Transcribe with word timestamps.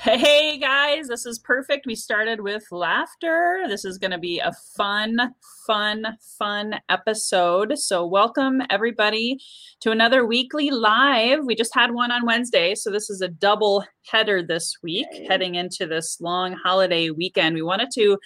Hey 0.00 0.58
guys, 0.58 1.08
this 1.08 1.26
is 1.26 1.40
perfect. 1.40 1.84
We 1.84 1.96
started 1.96 2.40
with 2.40 2.70
laughter. 2.70 3.64
This 3.66 3.84
is 3.84 3.98
going 3.98 4.12
to 4.12 4.18
be 4.18 4.38
a 4.38 4.52
fun, 4.76 5.34
fun, 5.66 6.16
fun 6.38 6.76
episode. 6.88 7.76
So, 7.76 8.06
welcome 8.06 8.62
everybody 8.70 9.40
to 9.80 9.90
another 9.90 10.24
weekly 10.24 10.70
live. 10.70 11.40
We 11.44 11.56
just 11.56 11.74
had 11.74 11.90
one 11.90 12.12
on 12.12 12.24
Wednesday, 12.24 12.76
so 12.76 12.92
this 12.92 13.10
is 13.10 13.20
a 13.20 13.28
double 13.28 13.84
header 14.06 14.40
this 14.40 14.76
week, 14.84 15.08
heading 15.28 15.56
into 15.56 15.84
this 15.84 16.20
long 16.20 16.52
holiday 16.52 17.10
weekend. 17.10 17.56
We 17.56 17.62
wanted 17.62 17.88
to 17.94 18.18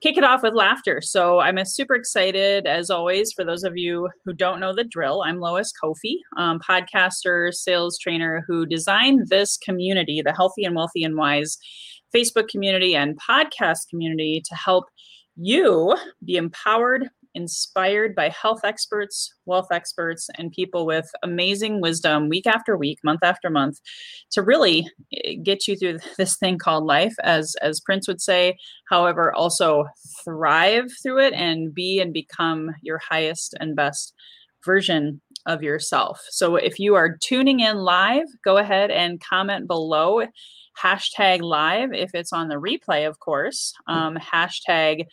kick 0.00 0.16
it 0.16 0.24
off 0.24 0.42
with 0.42 0.54
laughter. 0.54 1.00
So 1.00 1.40
I'm 1.40 1.62
super 1.64 1.94
excited, 1.94 2.66
as 2.66 2.90
always, 2.90 3.32
for 3.32 3.44
those 3.44 3.64
of 3.64 3.76
you 3.76 4.08
who 4.24 4.32
don't 4.32 4.60
know 4.60 4.74
the 4.74 4.84
drill. 4.84 5.22
I'm 5.22 5.40
Lois 5.40 5.72
Kofi, 5.72 6.16
um, 6.36 6.60
podcaster, 6.60 7.52
sales 7.52 7.98
trainer 7.98 8.44
who 8.46 8.66
designed 8.66 9.28
this 9.28 9.56
community, 9.56 10.22
the 10.22 10.34
Healthy 10.34 10.64
and 10.64 10.74
Wealthy 10.74 11.04
and 11.04 11.16
Wise 11.16 11.58
Facebook 12.14 12.48
community 12.48 12.94
and 12.94 13.18
podcast 13.20 13.88
community, 13.88 14.42
to 14.44 14.54
help 14.54 14.84
you 15.36 15.96
be 16.24 16.36
empowered 16.36 17.08
inspired 17.34 18.14
by 18.14 18.28
health 18.28 18.60
experts, 18.64 19.32
wealth 19.46 19.68
experts, 19.70 20.28
and 20.38 20.52
people 20.52 20.86
with 20.86 21.10
amazing 21.22 21.80
wisdom 21.80 22.28
week 22.28 22.46
after 22.46 22.76
week, 22.76 22.98
month 23.04 23.22
after 23.22 23.50
month 23.50 23.80
to 24.30 24.42
really 24.42 24.88
eh, 25.12 25.34
get 25.42 25.66
you 25.66 25.76
through 25.76 25.98
this 26.18 26.36
thing 26.36 26.58
called 26.58 26.84
life, 26.84 27.14
as, 27.22 27.54
as 27.62 27.80
Prince 27.80 28.08
would 28.08 28.20
say. 28.20 28.56
However, 28.88 29.32
also 29.32 29.86
thrive 30.24 30.90
through 31.02 31.20
it 31.20 31.32
and 31.34 31.74
be 31.74 32.00
and 32.00 32.12
become 32.12 32.70
your 32.82 32.98
highest 32.98 33.54
and 33.60 33.76
best 33.76 34.14
version 34.64 35.20
of 35.46 35.62
yourself. 35.62 36.24
So 36.30 36.56
if 36.56 36.78
you 36.78 36.94
are 36.94 37.18
tuning 37.18 37.60
in 37.60 37.76
live, 37.76 38.26
go 38.44 38.56
ahead 38.56 38.90
and 38.90 39.20
comment 39.20 39.66
below 39.66 40.22
hashtag 40.82 41.40
live 41.40 41.92
if 41.92 42.14
it's 42.14 42.32
on 42.32 42.48
the 42.48 42.56
replay, 42.56 43.06
of 43.08 43.20
course. 43.20 43.72
Um, 43.86 44.16
hashtag 44.16 45.06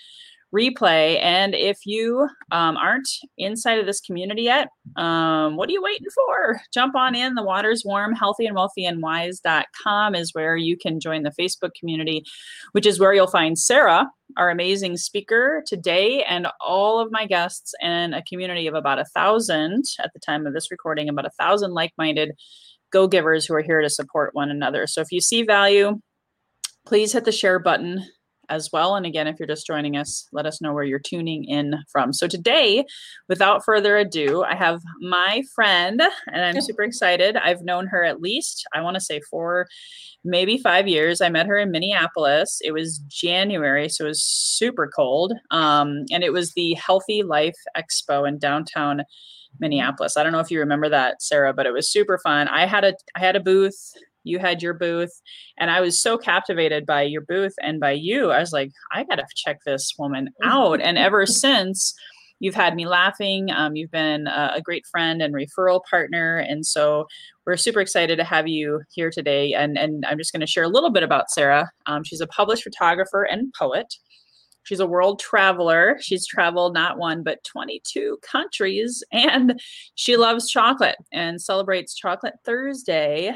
replay. 0.54 1.22
And 1.22 1.56
if 1.56 1.80
you 1.86 2.28
um, 2.52 2.78
aren't 2.78 3.08
inside 3.38 3.80
of 3.80 3.86
this 3.86 4.02
community 4.02 4.44
yet, 4.44 4.70
um, 4.98 5.56
what 5.56 5.70
are 5.70 5.72
you 5.72 5.82
waiting 5.82 6.08
for? 6.14 6.62
Jump 6.74 6.96
on 6.96 7.16
in. 7.16 7.36
The 7.36 7.44
water's 7.44 7.84
warm, 7.86 8.14
healthy 8.14 8.46
and 8.46 8.56
wealthy 8.56 8.86
and 8.86 9.02
wise.com 9.02 10.16
is 10.16 10.34
where 10.34 10.58
you 10.58 10.78
can 10.78 11.00
join 11.00 11.24
the 11.24 11.34
Facebook 11.40 11.72
community, 11.80 12.24
which 12.74 12.86
is 12.86 13.00
where 13.00 13.14
you'll 13.14 13.28
find 13.28 13.58
Sarah, 13.58 14.10
our 14.38 14.50
amazing 14.50 14.98
speaker 14.98 15.64
today, 15.66 16.24
and 16.24 16.48
all 16.60 17.00
of 17.00 17.12
my 17.12 17.26
guests, 17.26 17.74
and 17.82 18.14
a 18.14 18.24
community 18.24 18.68
of 18.68 18.76
about 18.76 19.00
a 19.00 19.06
thousand 19.06 19.86
at 20.00 20.12
the 20.14 20.20
time 20.20 20.46
of 20.46 20.54
this 20.54 20.72
recording, 20.72 21.08
about 21.08 21.26
a 21.26 21.32
thousand 21.40 21.74
like 21.74 21.94
minded 21.98 22.34
go 22.92 23.08
givers 23.08 23.46
who 23.46 23.54
are 23.54 23.62
here 23.62 23.82
to 23.82 23.90
support 23.90 24.36
one 24.36 24.52
another. 24.52 24.86
So 24.86 25.00
if 25.00 25.12
you 25.12 25.22
see 25.22 25.44
value, 25.44 26.02
please 26.86 27.14
hit 27.14 27.24
the 27.24 27.32
share 27.32 27.58
button 27.58 28.06
as 28.52 28.70
well. 28.72 28.96
And 28.96 29.06
again, 29.06 29.28
if 29.28 29.40
you're 29.40 29.48
just 29.48 29.66
joining 29.66 29.98
us, 29.98 30.28
let 30.32 30.46
us 30.46 30.62
know 30.62 30.74
where 30.74 30.84
you're 30.84 31.00
tuning 31.00 31.46
in 31.46 31.76
from. 31.92 32.14
So 32.14 32.28
today, 32.28 32.86
without 33.30 33.66
further 33.66 33.98
ado, 33.98 34.44
I 34.44 34.56
have 34.56 34.82
my 35.00 35.42
friend, 35.56 36.02
and 36.32 36.46
I'm 36.46 36.62
super 36.62 36.84
excited. 36.84 37.38
I've 37.38 37.64
known 37.64 37.88
her 37.88 38.04
at 38.04 38.22
least, 38.22 38.68
I 38.76 38.82
want 38.82 38.96
to 38.96 39.02
say 39.02 39.22
four, 39.22 39.68
maybe 40.24 40.58
five 40.58 40.88
years. 40.88 41.22
I 41.22 41.30
met 41.30 41.48
her 41.48 41.58
in 41.58 41.72
Minneapolis. 41.72 42.60
It 42.62 42.74
was 42.74 43.00
January, 43.08 43.90
so 43.90 44.06
it 44.06 44.10
was 44.10 44.22
super 44.22 44.88
cold. 44.94 45.34
Um, 45.50 46.06
and 46.12 46.24
it 46.24 46.34
was 46.34 46.54
the 46.54 46.74
Healthy 46.74 47.24
Life 47.24 47.58
Expo 47.76 48.28
in 48.28 48.38
downtown 48.38 49.04
Minneapolis. 49.60 50.18
I 50.18 50.24
don't 50.24 50.32
know 50.32 50.40
if 50.40 50.52
you 50.52 50.60
remember 50.60 50.90
that, 50.90 51.22
Sarah, 51.22 51.54
but 51.54 51.66
it 51.66 51.72
was 51.74 51.90
super 51.90 52.18
fun. 52.18 52.48
I 52.48 52.66
had 52.66 52.84
a 52.84 52.94
I 53.16 53.20
had 53.20 53.36
a 53.36 53.42
booth 53.42 53.94
you 54.24 54.40
had 54.40 54.62
your 54.62 54.74
booth 54.74 55.22
and 55.58 55.72
i 55.72 55.82
was 55.82 56.02
so 56.02 56.18
captivated 56.18 56.86
by 56.86 57.02
your 57.02 57.22
booth 57.22 57.54
and 57.62 57.80
by 57.80 57.92
you. 57.92 58.32
I 58.32 58.40
was 58.40 58.54
like 58.54 58.72
i 58.92 59.04
gotta 59.04 59.26
check 59.36 59.60
this 59.66 59.94
woman 59.98 60.30
out. 60.44 60.82
And 60.82 60.98
ever 60.98 61.26
since 61.26 61.94
you've 62.42 62.56
had 62.56 62.76
me 62.76 62.88
laughing. 62.88 63.52
Um, 63.52 63.76
you've 63.76 63.92
been 63.92 64.26
a, 64.26 64.54
a, 64.56 64.62
great 64.62 64.84
friend 64.88 65.22
and 65.22 65.32
referral 65.32 65.80
partner 65.88 66.38
and 66.38 66.66
so 66.66 67.06
we're 67.46 67.56
super 67.56 67.80
excited 67.82 68.16
to 68.18 68.24
have 68.24 68.48
you 68.48 68.82
here 68.90 69.12
today. 69.12 69.54
And, 69.54 69.78
and 69.78 70.04
i'm 70.08 70.18
just 70.18 70.34
going 70.34 70.42
to 70.42 70.48
share 70.48 70.64
a 70.64 70.70
little 70.70 70.90
bit 70.90 71.04
about 71.04 71.30
sarah. 71.30 71.70
Um, 71.86 72.04
she's 72.04 72.20
a 72.20 72.28
published 72.28 72.64
photographer 72.64 73.24
and 73.24 73.54
poet. 73.58 73.94
She's 74.64 74.80
a 74.80 74.88
world 74.88 75.20
traveler. 75.20 75.98
She's 76.02 76.28
traveled 76.28 76.74
not 76.74 76.98
one, 76.98 77.24
but 77.24 77.44
22 77.44 78.20
countries, 78.22 79.04
and 79.12 79.60
she 79.96 80.18
loves 80.18 80.50
chocolate 80.50 80.98
and 81.12 81.42
celebrates 81.42 81.96
Chocolate 81.96 82.36
Thursday 82.46 83.36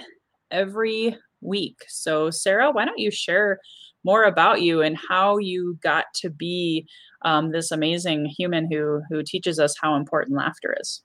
every 0.51 1.17
week. 1.41 1.77
So, 1.87 2.29
Sarah, 2.29 2.71
why 2.71 2.85
don't 2.85 2.99
you 2.99 3.11
share 3.11 3.59
more 4.03 4.23
about 4.23 4.61
you 4.61 4.81
and 4.81 4.97
how 5.09 5.37
you 5.37 5.77
got 5.81 6.05
to 6.15 6.29
be 6.29 6.87
um, 7.23 7.51
this 7.51 7.71
amazing 7.71 8.25
human 8.25 8.71
who 8.71 9.01
who 9.09 9.23
teaches 9.23 9.59
us 9.59 9.75
how 9.81 9.95
important 9.95 10.37
laughter 10.37 10.75
is? 10.79 11.03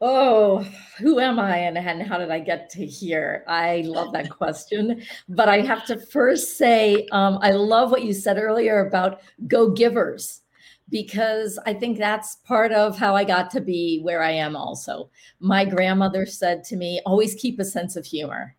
Oh, 0.00 0.64
who 0.98 1.18
am 1.18 1.40
I 1.40 1.56
and, 1.58 1.76
and 1.76 2.02
how 2.02 2.18
did 2.18 2.30
I 2.30 2.38
get 2.38 2.70
to 2.70 2.86
here? 2.86 3.44
I 3.48 3.82
love 3.84 4.12
that 4.12 4.30
question. 4.30 5.02
But 5.28 5.48
I 5.48 5.60
have 5.60 5.84
to 5.86 5.98
first 5.98 6.56
say, 6.56 7.08
um, 7.10 7.38
I 7.42 7.50
love 7.50 7.90
what 7.90 8.04
you 8.04 8.12
said 8.12 8.38
earlier 8.38 8.86
about 8.86 9.20
go 9.48 9.70
givers, 9.70 10.42
because 10.90 11.58
I 11.66 11.74
think 11.74 11.98
that's 11.98 12.36
part 12.36 12.72
of 12.72 12.96
how 12.96 13.14
I 13.14 13.24
got 13.24 13.50
to 13.52 13.60
be 13.60 14.00
where 14.02 14.22
I 14.22 14.30
am 14.30 14.56
also. 14.56 15.10
My 15.40 15.64
grandmother 15.64 16.26
said 16.26 16.64
to 16.64 16.76
me, 16.76 17.00
always 17.04 17.34
keep 17.34 17.58
a 17.58 17.64
sense 17.64 17.96
of 17.96 18.06
humor. 18.06 18.54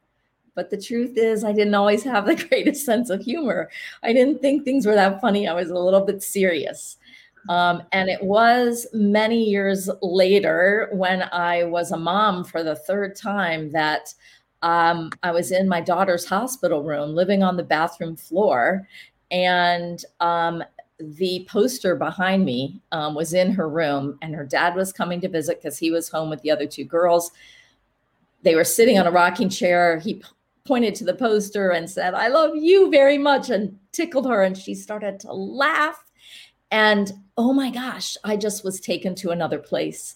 But 0.56 0.70
the 0.70 0.82
truth 0.82 1.18
is, 1.18 1.44
I 1.44 1.54
didn't 1.54 1.76
always 1.76 2.04
have 2.04 2.26
the 2.26 2.36
greatest 2.50 2.86
sense 2.86 3.10
of 3.10 3.22
humor. 3.22 3.70
I 4.04 4.14
didn't 4.14 4.42
think 4.42 4.64
things 4.64 4.86
were 4.86 4.96
that 4.96 5.22
funny. 5.22 5.48
I 5.48 5.54
was 5.54 5.70
a 5.70 5.76
little 5.76 6.06
bit 6.06 6.22
serious. 6.22 6.98
Um, 7.48 7.84
and 7.94 8.10
it 8.10 8.22
was 8.22 8.86
many 8.94 9.44
years 9.44 9.90
later 10.02 10.90
when 10.92 11.24
I 11.32 11.64
was 11.64 11.92
a 11.92 11.98
mom 11.98 12.44
for 12.44 12.64
the 12.64 12.76
third 12.76 13.16
time 13.16 13.72
that 13.72 14.14
um, 14.62 15.12
I 15.24 15.32
was 15.32 15.52
in 15.52 15.70
my 15.70 15.80
daughter's 15.80 16.26
hospital 16.26 16.84
room, 16.84 17.16
living 17.16 17.42
on 17.42 17.56
the 17.56 17.64
bathroom 17.64 18.18
floor. 18.18 18.88
And 19.32 20.04
um, 20.20 20.64
the 21.00 21.48
poster 21.50 21.96
behind 21.96 22.46
me 22.46 22.82
um, 22.92 23.16
was 23.16 23.34
in 23.34 23.52
her 23.52 23.70
room, 23.70 24.18
and 24.22 24.36
her 24.36 24.46
dad 24.46 24.76
was 24.76 24.92
coming 24.92 25.22
to 25.22 25.30
visit 25.30 25.62
because 25.62 25.78
he 25.78 25.92
was 25.92 26.10
home 26.10 26.30
with 26.30 26.42
the 26.42 26.52
other 26.52 26.68
two 26.68 26.84
girls. 26.84 27.32
They 28.44 28.56
were 28.56 28.64
sitting 28.64 28.98
on 29.00 29.08
a 29.08 29.12
rocking 29.12 29.50
chair. 29.50 30.00
He 30.00 30.22
pointed 30.66 30.96
to 30.96 31.06
the 31.06 31.14
poster 31.14 31.72
and 31.72 31.90
said, 31.90 32.14
I 32.14 32.28
love 32.28 32.56
you 32.56 32.92
very 32.92 33.18
much, 33.18 33.50
and 33.50 33.78
tickled 33.92 34.28
her. 34.28 34.44
And 34.44 34.58
she 34.58 34.76
started 34.76 35.20
to 35.22 35.34
laugh. 35.34 36.04
And 36.72 37.12
oh 37.38 37.54
my 37.54 37.72
gosh, 37.72 38.16
I 38.24 38.36
just 38.36 38.64
was 38.64 38.80
taken 38.80 39.16
to 39.16 39.32
another 39.32 39.58
place. 39.58 40.16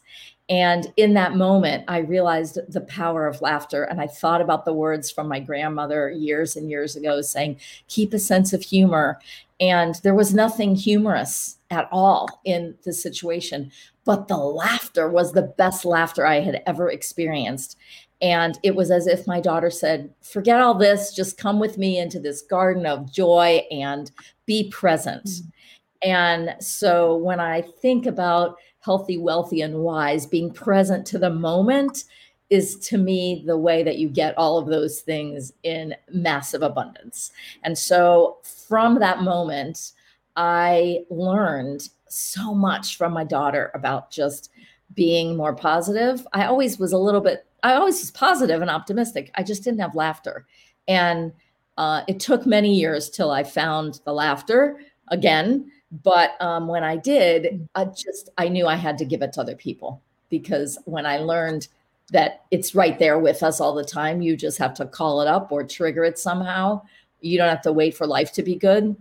And 0.49 0.91
in 0.97 1.13
that 1.13 1.35
moment, 1.35 1.85
I 1.87 1.99
realized 1.99 2.59
the 2.67 2.81
power 2.81 3.27
of 3.27 3.41
laughter. 3.41 3.83
And 3.83 4.01
I 4.01 4.07
thought 4.07 4.41
about 4.41 4.65
the 4.65 4.73
words 4.73 5.09
from 5.09 5.27
my 5.27 5.39
grandmother 5.39 6.09
years 6.09 6.55
and 6.55 6.69
years 6.69 6.95
ago 6.95 7.21
saying, 7.21 7.59
keep 7.87 8.13
a 8.13 8.19
sense 8.19 8.51
of 8.51 8.61
humor. 8.61 9.19
And 9.61 9.95
there 10.03 10.15
was 10.15 10.33
nothing 10.33 10.75
humorous 10.75 11.57
at 11.71 11.87
all 11.91 12.41
in 12.43 12.75
the 12.83 12.91
situation, 12.91 13.71
but 14.03 14.27
the 14.27 14.37
laughter 14.37 15.09
was 15.09 15.31
the 15.31 15.53
best 15.57 15.85
laughter 15.85 16.25
I 16.25 16.41
had 16.41 16.61
ever 16.65 16.89
experienced. 16.89 17.77
And 18.21 18.59
it 18.63 18.75
was 18.75 18.91
as 18.91 19.07
if 19.07 19.25
my 19.27 19.39
daughter 19.39 19.69
said, 19.69 20.13
Forget 20.21 20.59
all 20.59 20.73
this, 20.73 21.13
just 21.13 21.37
come 21.37 21.59
with 21.59 21.77
me 21.77 21.97
into 21.97 22.19
this 22.19 22.41
garden 22.41 22.85
of 22.85 23.11
joy 23.11 23.65
and 23.71 24.11
be 24.45 24.69
present. 24.69 25.25
Mm-hmm. 25.25 26.09
And 26.09 26.55
so 26.59 27.15
when 27.15 27.39
I 27.39 27.61
think 27.61 28.05
about 28.05 28.57
healthy, 28.83 29.17
wealthy, 29.17 29.61
and 29.61 29.79
wise, 29.79 30.25
being 30.25 30.51
present 30.51 31.05
to 31.07 31.17
the 31.17 31.29
moment 31.29 32.03
is 32.49 32.77
to 32.77 32.97
me 32.97 33.43
the 33.47 33.57
way 33.57 33.81
that 33.81 33.97
you 33.97 34.09
get 34.09 34.37
all 34.37 34.57
of 34.57 34.67
those 34.67 35.01
things 35.01 35.53
in 35.63 35.95
massive 36.11 36.61
abundance. 36.61 37.31
And 37.63 37.77
so 37.77 38.37
from 38.43 38.99
that 38.99 39.21
moment, 39.23 39.93
I 40.35 41.05
learned 41.09 41.89
so 42.09 42.53
much 42.53 42.97
from 42.97 43.13
my 43.13 43.23
daughter 43.23 43.71
about 43.73 44.11
just 44.11 44.51
being 44.93 45.35
more 45.35 45.55
positive. 45.55 46.27
I 46.33 46.45
always 46.45 46.77
was 46.77 46.91
a 46.91 46.97
little 46.97 47.21
bit, 47.21 47.45
I 47.63 47.73
always 47.73 47.99
was 48.01 48.11
positive 48.11 48.61
and 48.61 48.69
optimistic. 48.69 49.31
I 49.35 49.43
just 49.43 49.63
didn't 49.63 49.79
have 49.79 49.95
laughter. 49.95 50.45
And 50.87 51.31
uh, 51.77 52.03
it 52.07 52.19
took 52.19 52.45
many 52.45 52.75
years 52.75 53.09
till 53.09 53.31
I 53.31 53.43
found 53.43 54.01
the 54.05 54.13
laughter 54.13 54.79
again. 55.07 55.71
But 56.01 56.41
um, 56.41 56.67
when 56.67 56.83
I 56.83 56.97
did, 56.97 57.67
I 57.75 57.85
just, 57.85 58.29
I 58.37 58.47
knew 58.47 58.65
I 58.65 58.75
had 58.75 58.97
to 58.97 59.05
give 59.05 59.21
it 59.21 59.33
to 59.33 59.41
other 59.41 59.55
people 59.55 60.01
because 60.29 60.79
when 60.85 61.05
I 61.05 61.17
learned 61.17 61.67
that 62.11 62.43
it's 62.49 62.73
right 62.73 62.97
there 62.97 63.19
with 63.19 63.43
us 63.43 63.61
all 63.61 63.75
the 63.75 63.83
time, 63.83 64.21
you 64.21 64.35
just 64.35 64.57
have 64.57 64.73
to 64.75 64.85
call 64.85 65.21
it 65.21 65.27
up 65.27 65.51
or 65.51 65.63
trigger 65.63 66.03
it 66.03 66.17
somehow. 66.17 66.81
You 67.21 67.37
don't 67.37 67.49
have 67.49 67.61
to 67.61 67.71
wait 67.71 67.95
for 67.95 68.07
life 68.07 68.33
to 68.33 68.43
be 68.43 68.55
good. 68.55 68.95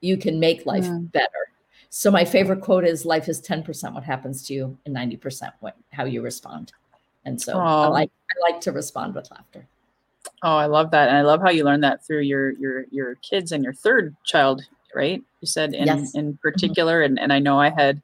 You 0.00 0.16
can 0.16 0.40
make 0.40 0.66
life 0.66 0.84
yeah. 0.84 0.98
better. 1.00 1.28
So 1.90 2.10
my 2.10 2.24
favorite 2.24 2.62
quote 2.62 2.84
is 2.84 3.04
life 3.04 3.28
is 3.28 3.40
10% 3.40 3.92
what 3.92 4.02
happens 4.02 4.42
to 4.46 4.54
you 4.54 4.78
and 4.84 4.96
90% 4.96 5.52
what 5.60 5.76
how 5.92 6.04
you 6.04 6.22
respond. 6.22 6.72
And 7.24 7.40
so 7.40 7.58
I 7.58 7.86
like 7.86 8.10
I 8.30 8.50
like 8.50 8.60
to 8.62 8.72
respond 8.72 9.14
with 9.14 9.30
laughter. 9.30 9.66
Oh, 10.42 10.56
I 10.56 10.66
love 10.66 10.90
that. 10.90 11.08
And 11.08 11.16
I 11.16 11.22
love 11.22 11.40
how 11.40 11.50
you 11.50 11.64
learned 11.64 11.84
that 11.84 12.04
through 12.04 12.22
your 12.22 12.52
your 12.52 12.86
your 12.90 13.14
kids 13.16 13.52
and 13.52 13.62
your 13.62 13.74
third 13.74 14.16
child, 14.24 14.62
right? 14.94 15.22
You 15.40 15.46
said 15.46 15.74
in 15.74 15.86
yes. 15.86 16.14
in 16.14 16.32
mm-hmm. 16.32 16.36
particular. 16.42 17.00
Mm-hmm. 17.00 17.18
And, 17.18 17.20
and 17.20 17.32
I 17.32 17.38
know 17.38 17.58
I 17.60 17.70
had 17.70 18.02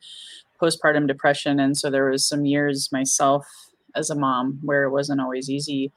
postpartum 0.60 1.06
depression. 1.06 1.60
And 1.60 1.76
so 1.76 1.90
there 1.90 2.10
was 2.10 2.26
some 2.26 2.44
years 2.44 2.90
myself 2.92 3.46
as 3.94 4.10
a 4.10 4.14
mom 4.14 4.58
where 4.62 4.84
it 4.84 4.90
wasn't 4.90 5.20
always 5.20 5.48
easy 5.48 5.92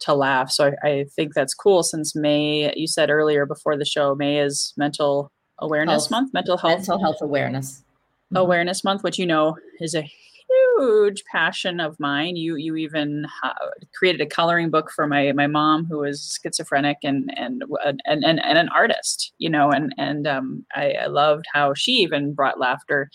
to 0.00 0.14
laugh. 0.14 0.50
So 0.50 0.72
I, 0.82 0.88
I 0.88 1.04
think 1.14 1.34
that's 1.34 1.54
cool 1.54 1.82
since 1.82 2.14
May, 2.14 2.72
you 2.76 2.86
said 2.86 3.10
earlier 3.10 3.46
before 3.46 3.76
the 3.76 3.84
show, 3.84 4.14
May 4.14 4.38
is 4.38 4.72
mental 4.76 5.30
awareness 5.58 6.04
health. 6.04 6.10
month, 6.10 6.34
mental 6.34 6.56
health. 6.56 6.78
Mental 6.78 7.00
health 7.00 7.18
awareness. 7.20 7.82
Mm-hmm. 8.26 8.36
Awareness 8.36 8.84
month, 8.84 9.02
which 9.02 9.18
you 9.18 9.26
know 9.26 9.56
is 9.80 9.94
a 9.94 10.10
huge 10.78 11.24
passion 11.30 11.80
of 11.80 11.98
mine. 11.98 12.36
You 12.36 12.56
you 12.56 12.76
even 12.76 13.26
created 13.94 14.20
a 14.20 14.26
coloring 14.26 14.70
book 14.70 14.90
for 14.90 15.06
my 15.06 15.32
my 15.32 15.46
mom 15.46 15.84
who 15.84 15.98
was 15.98 16.38
schizophrenic 16.42 16.98
and 17.02 17.32
and 17.36 17.62
and 17.84 18.00
and, 18.04 18.24
and 18.24 18.58
an 18.58 18.68
artist, 18.70 19.32
you 19.38 19.50
know, 19.50 19.70
and 19.70 19.94
and 19.98 20.26
um, 20.26 20.64
I, 20.74 20.92
I 20.92 21.06
loved 21.06 21.46
how 21.52 21.74
she 21.74 21.92
even 21.92 22.34
brought 22.34 22.58
laughter 22.58 23.10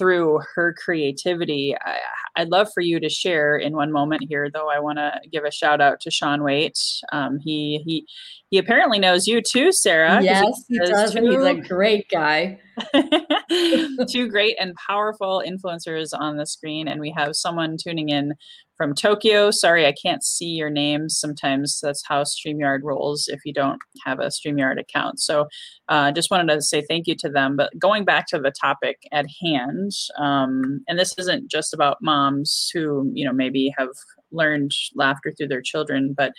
through 0.00 0.40
her 0.54 0.74
creativity. 0.82 1.76
I, 1.84 1.98
would 2.38 2.48
love 2.48 2.68
for 2.72 2.80
you 2.80 2.98
to 3.00 3.10
share 3.10 3.58
in 3.58 3.76
one 3.76 3.92
moment 3.92 4.24
here, 4.26 4.48
though. 4.50 4.70
I 4.70 4.80
want 4.80 4.96
to 4.96 5.12
give 5.30 5.44
a 5.44 5.50
shout 5.50 5.82
out 5.82 6.00
to 6.00 6.10
Sean 6.10 6.42
Waite. 6.42 6.80
Um, 7.12 7.38
he 7.38 7.82
he 7.84 8.06
he 8.48 8.56
apparently 8.56 8.98
knows 8.98 9.26
you 9.26 9.42
too, 9.42 9.72
Sarah. 9.72 10.22
Yes, 10.22 10.64
he, 10.68 10.78
he 10.78 10.86
does. 10.86 11.12
Two, 11.12 11.30
he's 11.30 11.44
a 11.44 11.54
great 11.54 12.08
guy. 12.08 12.58
two 14.08 14.28
great 14.28 14.56
and 14.58 14.74
powerful 14.74 15.42
influencers 15.46 16.18
on 16.18 16.38
the 16.38 16.46
screen, 16.46 16.88
and 16.88 16.98
we 16.98 17.12
have 17.14 17.36
someone 17.36 17.76
tuning 17.76 18.08
in 18.08 18.32
from 18.80 18.94
Tokyo. 18.94 19.50
Sorry, 19.50 19.86
I 19.86 19.92
can't 19.92 20.24
see 20.24 20.46
your 20.46 20.70
names. 20.70 21.18
Sometimes 21.20 21.80
that's 21.82 22.02
how 22.02 22.22
StreamYard 22.22 22.78
rolls 22.82 23.28
if 23.28 23.40
you 23.44 23.52
don't 23.52 23.78
have 24.06 24.20
a 24.20 24.28
StreamYard 24.28 24.80
account. 24.80 25.20
So 25.20 25.48
uh, 25.90 26.12
just 26.12 26.30
wanted 26.30 26.54
to 26.54 26.62
say 26.62 26.80
thank 26.80 27.06
you 27.06 27.14
to 27.16 27.28
them. 27.28 27.56
But 27.56 27.78
going 27.78 28.06
back 28.06 28.26
to 28.28 28.38
the 28.38 28.50
topic 28.50 28.96
at 29.12 29.26
hand, 29.42 29.92
um, 30.16 30.82
and 30.88 30.98
this 30.98 31.14
isn't 31.18 31.50
just 31.50 31.74
about 31.74 31.98
moms 32.00 32.70
who, 32.72 33.10
you 33.12 33.26
know, 33.26 33.34
maybe 33.34 33.70
have 33.76 33.90
learned 34.32 34.72
laughter 34.94 35.30
through 35.36 35.48
their 35.48 35.60
children, 35.60 36.14
but 36.16 36.32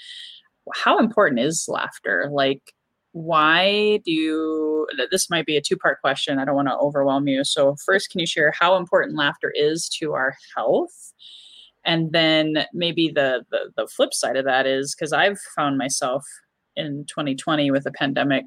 how 0.73 0.97
important 0.97 1.41
is 1.41 1.67
laughter? 1.67 2.27
Like, 2.31 2.73
why 3.11 3.99
do 4.03 4.11
you 4.11 4.87
this 5.11 5.29
might 5.29 5.45
be 5.45 5.57
a 5.57 5.61
two 5.61 5.75
part 5.75 5.99
question 5.99 6.39
i 6.39 6.45
don't 6.45 6.55
want 6.55 6.69
to 6.69 6.77
overwhelm 6.77 7.27
you 7.27 7.43
so 7.43 7.75
first 7.85 8.09
can 8.09 8.21
you 8.21 8.25
share 8.25 8.53
how 8.57 8.77
important 8.77 9.17
laughter 9.17 9.51
is 9.53 9.89
to 9.89 10.13
our 10.13 10.33
health 10.55 11.11
and 11.83 12.11
then 12.11 12.65
maybe 12.73 13.09
the, 13.09 13.43
the, 13.49 13.71
the 13.75 13.87
flip 13.87 14.13
side 14.13 14.37
of 14.37 14.45
that 14.45 14.65
is 14.65 14.95
because 14.95 15.13
i've 15.13 15.39
found 15.55 15.77
myself 15.77 16.25
in 16.75 17.05
2020 17.07 17.71
with 17.71 17.85
a 17.85 17.91
pandemic 17.91 18.45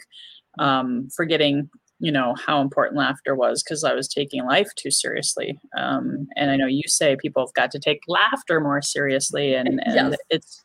um, 0.59 1.09
forgetting 1.15 1.69
you 2.01 2.11
know 2.13 2.35
how 2.35 2.61
important 2.61 2.99
laughter 2.99 3.35
was 3.35 3.63
because 3.63 3.85
i 3.85 3.95
was 3.95 4.09
taking 4.09 4.45
life 4.45 4.69
too 4.77 4.91
seriously. 4.91 5.59
Um, 5.77 6.29
and 6.37 6.51
i 6.51 6.57
know 6.57 6.67
you 6.67 6.83
say 6.87 7.17
people 7.17 7.47
have 7.47 7.55
got 7.55 7.71
to 7.73 7.79
take 7.79 8.01
laughter 8.09 8.61
more 8.61 8.83
seriously 8.83 9.55
and, 9.55 9.69
and 9.85 10.11
yes. 10.11 10.17
it's 10.31 10.63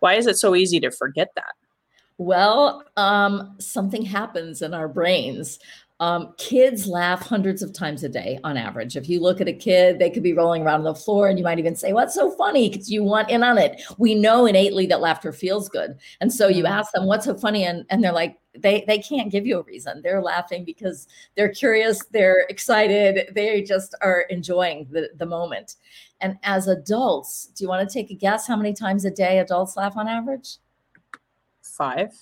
why 0.00 0.14
is 0.14 0.26
it 0.26 0.36
so 0.36 0.54
easy 0.54 0.78
to 0.80 0.90
forget 0.90 1.30
that? 1.36 1.54
Well 2.18 2.84
um, 2.96 3.56
something 3.58 4.02
happens 4.02 4.62
in 4.62 4.74
our 4.74 4.88
brains 4.88 5.58
um, 5.98 6.34
kids 6.36 6.86
laugh 6.86 7.22
hundreds 7.22 7.62
of 7.62 7.72
times 7.72 8.04
a 8.04 8.08
day 8.08 8.38
on 8.44 8.58
average. 8.58 8.96
If 8.96 9.08
you 9.08 9.20
look 9.20 9.40
at 9.40 9.48
a 9.48 9.52
kid, 9.52 9.98
they 9.98 10.10
could 10.10 10.22
be 10.22 10.34
rolling 10.34 10.62
around 10.62 10.80
on 10.80 10.84
the 10.84 10.94
floor 10.94 11.28
and 11.28 11.38
you 11.38 11.44
might 11.44 11.58
even 11.58 11.74
say, 11.74 11.94
What's 11.94 12.14
so 12.14 12.30
funny? 12.30 12.68
Because 12.68 12.90
you 12.90 13.02
want 13.02 13.30
in 13.30 13.42
on 13.42 13.56
it. 13.56 13.80
We 13.96 14.14
know 14.14 14.44
innately 14.44 14.86
that 14.86 15.00
laughter 15.00 15.32
feels 15.32 15.70
good. 15.70 15.96
And 16.20 16.30
so 16.30 16.48
you 16.48 16.64
mm-hmm. 16.64 16.72
ask 16.72 16.92
them, 16.92 17.06
What's 17.06 17.24
so 17.24 17.34
funny? 17.34 17.64
And, 17.64 17.86
and 17.88 18.04
they're 18.04 18.12
like, 18.12 18.38
they, 18.54 18.84
they 18.86 18.98
can't 18.98 19.30
give 19.30 19.46
you 19.46 19.58
a 19.58 19.62
reason. 19.62 20.02
They're 20.02 20.22
laughing 20.22 20.64
because 20.64 21.08
they're 21.34 21.52
curious, 21.52 22.04
they're 22.06 22.46
excited, 22.48 23.34
they 23.34 23.62
just 23.62 23.94
are 24.02 24.22
enjoying 24.22 24.86
the, 24.90 25.10
the 25.16 25.26
moment. 25.26 25.76
And 26.20 26.38
as 26.42 26.68
adults, 26.68 27.46
do 27.54 27.64
you 27.64 27.68
want 27.68 27.86
to 27.86 27.92
take 27.92 28.10
a 28.10 28.14
guess 28.14 28.46
how 28.46 28.56
many 28.56 28.72
times 28.72 29.04
a 29.04 29.10
day 29.10 29.38
adults 29.38 29.76
laugh 29.76 29.96
on 29.96 30.08
average? 30.08 30.56
Five. 31.62 32.14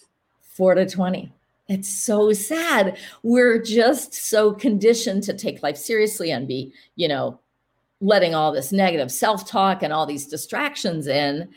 Four 0.43 0.75
to 0.75 0.88
20. 0.88 1.32
It's 1.69 1.88
so 1.88 2.32
sad. 2.32 2.99
We're 3.22 3.62
just 3.62 4.14
so 4.14 4.52
conditioned 4.52 5.22
to 5.25 5.34
take 5.34 5.62
life 5.62 5.78
seriously 5.78 6.31
and 6.31 6.46
be, 6.46 6.72
you 6.96 7.08
know, 7.08 7.40
letting 8.00 8.34
all 8.34 8.52
this 8.52 8.70
negative 8.70 9.11
self 9.11 9.49
talk 9.49 9.82
and 9.82 9.93
all 9.93 10.05
these 10.05 10.26
distractions 10.26 11.06
in. 11.06 11.49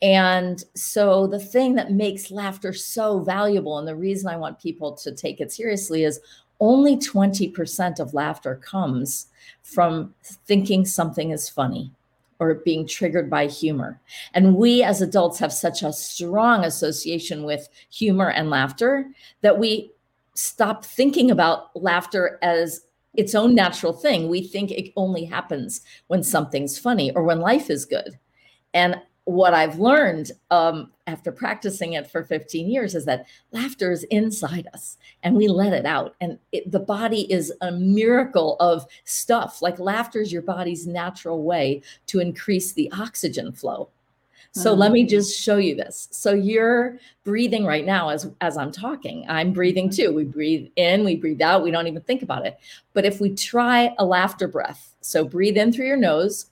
And 0.00 0.62
so, 0.74 1.28
the 1.28 1.38
thing 1.38 1.76
that 1.76 1.92
makes 1.92 2.32
laughter 2.32 2.72
so 2.72 3.20
valuable, 3.20 3.78
and 3.78 3.86
the 3.86 3.94
reason 3.94 4.28
I 4.28 4.36
want 4.36 4.58
people 4.58 4.92
to 4.96 5.12
take 5.12 5.40
it 5.40 5.52
seriously 5.52 6.02
is 6.02 6.18
only 6.58 6.96
20% 6.96 8.00
of 8.00 8.14
laughter 8.14 8.56
comes 8.56 9.28
from 9.62 10.12
thinking 10.22 10.84
something 10.84 11.30
is 11.30 11.48
funny 11.48 11.92
or 12.42 12.54
being 12.54 12.86
triggered 12.86 13.30
by 13.30 13.46
humor. 13.46 14.00
And 14.34 14.56
we 14.56 14.82
as 14.82 15.00
adults 15.00 15.38
have 15.38 15.52
such 15.52 15.82
a 15.82 15.92
strong 15.92 16.64
association 16.64 17.44
with 17.44 17.68
humor 17.90 18.30
and 18.30 18.50
laughter 18.50 19.08
that 19.42 19.58
we 19.58 19.92
stop 20.34 20.84
thinking 20.84 21.30
about 21.30 21.74
laughter 21.80 22.38
as 22.42 22.80
its 23.14 23.34
own 23.34 23.54
natural 23.54 23.92
thing. 23.92 24.28
We 24.28 24.42
think 24.42 24.70
it 24.70 24.92
only 24.96 25.24
happens 25.24 25.82
when 26.08 26.22
something's 26.22 26.78
funny 26.78 27.12
or 27.12 27.22
when 27.22 27.40
life 27.40 27.70
is 27.70 27.84
good. 27.84 28.18
And 28.74 29.00
what 29.24 29.54
I've 29.54 29.78
learned 29.78 30.32
um, 30.50 30.90
after 31.06 31.30
practicing 31.30 31.92
it 31.92 32.10
for 32.10 32.24
15 32.24 32.68
years 32.68 32.94
is 32.94 33.04
that 33.04 33.26
laughter 33.52 33.92
is 33.92 34.02
inside 34.04 34.66
us 34.74 34.96
and 35.22 35.36
we 35.36 35.46
let 35.46 35.72
it 35.72 35.86
out. 35.86 36.16
And 36.20 36.38
it, 36.50 36.70
the 36.70 36.80
body 36.80 37.32
is 37.32 37.52
a 37.60 37.70
miracle 37.70 38.56
of 38.58 38.86
stuff. 39.04 39.62
Like 39.62 39.78
laughter 39.78 40.20
is 40.20 40.32
your 40.32 40.42
body's 40.42 40.86
natural 40.86 41.44
way 41.44 41.82
to 42.06 42.18
increase 42.18 42.72
the 42.72 42.90
oxygen 42.92 43.52
flow. 43.52 43.90
So 44.54 44.72
mm-hmm. 44.72 44.80
let 44.80 44.92
me 44.92 45.06
just 45.06 45.40
show 45.40 45.56
you 45.56 45.74
this. 45.74 46.08
So 46.10 46.34
you're 46.34 46.98
breathing 47.24 47.64
right 47.64 47.86
now 47.86 48.10
as 48.10 48.30
as 48.42 48.58
I'm 48.58 48.70
talking. 48.70 49.24
I'm 49.28 49.52
breathing 49.52 49.88
mm-hmm. 49.88 50.10
too. 50.10 50.12
We 50.12 50.24
breathe 50.24 50.68
in, 50.76 51.04
we 51.04 51.16
breathe 51.16 51.40
out, 51.40 51.62
we 51.62 51.70
don't 51.70 51.86
even 51.86 52.02
think 52.02 52.22
about 52.22 52.44
it. 52.44 52.58
But 52.92 53.06
if 53.06 53.18
we 53.18 53.34
try 53.34 53.94
a 53.98 54.04
laughter 54.04 54.48
breath, 54.48 54.94
so 55.00 55.24
breathe 55.24 55.56
in 55.56 55.72
through 55.72 55.86
your 55.86 55.96
nose, 55.96 56.50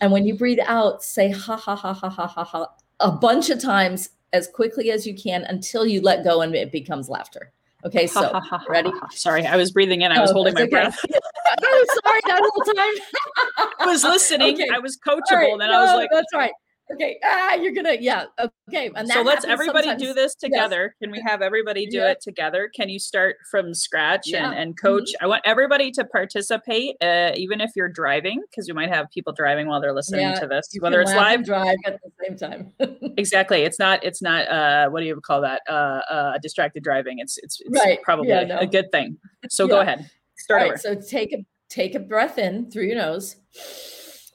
and 0.00 0.12
when 0.12 0.26
you 0.26 0.34
breathe 0.34 0.60
out, 0.64 1.02
say 1.02 1.30
ha 1.30 1.56
ha 1.56 1.76
ha 1.76 1.92
ha 1.92 2.08
ha 2.08 2.26
ha 2.26 2.44
ha 2.44 2.66
a 3.00 3.10
bunch 3.10 3.50
of 3.50 3.60
times 3.60 4.10
as 4.32 4.48
quickly 4.48 4.90
as 4.90 5.06
you 5.06 5.14
can 5.14 5.44
until 5.44 5.86
you 5.86 6.00
let 6.00 6.24
go 6.24 6.42
and 6.42 6.54
it 6.54 6.70
becomes 6.72 7.08
laughter. 7.08 7.52
Okay, 7.84 8.08
so 8.08 8.40
ready? 8.68 8.90
Sorry, 9.12 9.46
I 9.46 9.56
was 9.56 9.70
breathing 9.70 10.02
in. 10.02 10.10
I 10.10 10.20
was 10.20 10.30
oh, 10.30 10.34
holding 10.34 10.54
my 10.54 10.62
okay. 10.62 10.70
breath. 10.70 10.98
oh, 11.62 12.00
sorry, 12.04 12.20
that 12.26 12.40
whole 12.42 12.74
time. 12.74 13.70
I 13.78 13.86
was 13.86 14.02
listening. 14.02 14.54
Okay. 14.54 14.68
I 14.74 14.80
was 14.80 14.98
coachable. 14.98 15.30
Right. 15.30 15.58
Then 15.60 15.70
no, 15.70 15.78
I 15.78 15.82
was 15.82 15.94
like, 15.94 16.08
"That's 16.12 16.34
right." 16.34 16.50
Okay 16.92 17.18
ah 17.24 17.54
you're 17.54 17.72
gonna 17.72 17.96
yeah 18.00 18.24
okay 18.38 18.90
and 18.94 19.08
so 19.08 19.22
let's 19.22 19.44
everybody 19.44 19.94
do 19.96 20.14
this 20.14 20.34
together 20.34 20.84
yes. 20.84 20.94
can 21.02 21.10
we 21.10 21.20
have 21.20 21.42
everybody 21.42 21.86
do 21.86 21.98
yeah. 21.98 22.10
it 22.10 22.20
together 22.20 22.70
can 22.74 22.88
you 22.88 22.98
start 22.98 23.36
from 23.50 23.74
scratch 23.74 24.24
yeah. 24.26 24.50
and, 24.50 24.58
and 24.58 24.80
coach 24.80 25.10
mm-hmm. 25.10 25.24
i 25.24 25.28
want 25.28 25.42
everybody 25.44 25.90
to 25.90 26.04
participate 26.04 26.96
uh, 27.02 27.32
even 27.34 27.60
if 27.60 27.70
you're 27.76 27.88
driving 27.88 28.42
because 28.50 28.66
you 28.66 28.74
might 28.74 28.88
have 28.88 29.06
people 29.10 29.32
driving 29.32 29.66
while 29.66 29.80
they're 29.80 29.94
listening 29.94 30.20
yeah, 30.20 30.38
to 30.38 30.46
this 30.46 30.68
whether 30.80 31.00
it's 31.00 31.12
live 31.12 31.44
drive 31.44 31.76
at 31.86 31.98
the 32.02 32.10
same 32.24 32.36
time 32.36 32.72
exactly 33.16 33.62
it's 33.62 33.78
not 33.78 34.02
it's 34.04 34.22
not 34.22 34.48
uh 34.48 34.88
what 34.88 35.00
do 35.00 35.06
you 35.06 35.20
call 35.20 35.40
that 35.40 35.62
uh, 35.68 36.00
uh 36.10 36.38
distracted 36.38 36.82
driving 36.82 37.18
it's 37.18 37.38
it's, 37.38 37.60
it's 37.60 37.84
right. 37.84 38.02
probably 38.02 38.28
no. 38.28 38.58
a 38.58 38.66
good 38.66 38.90
thing 38.92 39.16
so 39.48 39.66
go 39.66 39.80
ahead 39.80 40.10
Start 40.38 40.62
All 40.62 40.68
over. 40.68 40.76
so 40.76 40.94
take 40.94 41.32
a 41.32 41.44
take 41.68 41.94
a 41.94 42.00
breath 42.00 42.38
in 42.38 42.70
through 42.70 42.84
your 42.84 42.96
nose. 42.96 43.36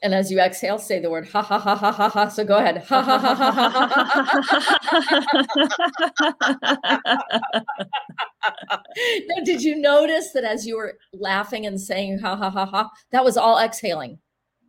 And 0.04 0.14
as 0.14 0.30
you 0.30 0.40
exhale, 0.40 0.78
say 0.78 1.00
the 1.00 1.10
word 1.10 1.28
ha 1.30 1.42
ha 1.42 1.58
ha 1.58 1.76
ha 1.76 1.92
ha 1.92 2.10
ha. 2.10 2.28
So 2.28 2.44
go 2.44 2.58
ahead. 2.58 2.84
Ha 2.84 3.02
ha 3.02 3.18
ha 3.18 3.34
ha 3.34 3.52
ha. 3.52 5.04
Now, 9.28 9.44
did 9.44 9.64
you 9.64 9.76
notice 9.76 10.32
that 10.34 10.44
as 10.44 10.66
you 10.68 10.78
were 10.78 10.98
laughing 11.14 11.66
and 11.66 11.80
saying 11.80 12.20
ha 12.20 12.36
ha 12.36 12.50
ha 12.50 12.66
ha, 12.66 12.90
that 13.12 13.24
was 13.24 13.38
all 13.38 13.60
exhaling? 13.60 14.20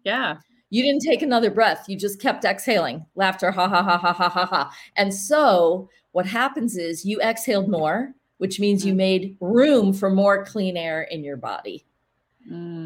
yeah. 0.05 0.37
You 0.71 0.83
didn't 0.83 1.03
take 1.03 1.23
another 1.23 1.51
breath. 1.53 1.85
You 1.89 1.97
just 1.97 2.21
kept 2.21 2.45
exhaling. 2.45 3.07
Laughter, 3.15 3.53
ha 3.53 3.69
ha 3.69 3.83
ha 3.83 3.97
ha 3.97 4.13
ha 4.13 4.29
ha 4.29 4.47
ha. 4.47 4.73
And 4.97 5.15
so 5.15 5.89
what 6.13 6.27
happens 6.27 6.77
is 6.77 7.05
you 7.05 7.21
exhaled 7.21 7.69
more, 7.69 8.13
which 8.39 8.59
means 8.59 8.85
you 8.85 8.95
made 8.95 9.37
room 9.41 9.93
for 9.93 10.11
more 10.11 10.45
clean 10.45 10.77
air 10.77 11.03
in 11.03 11.23
your 11.23 11.37
body. 11.37 11.85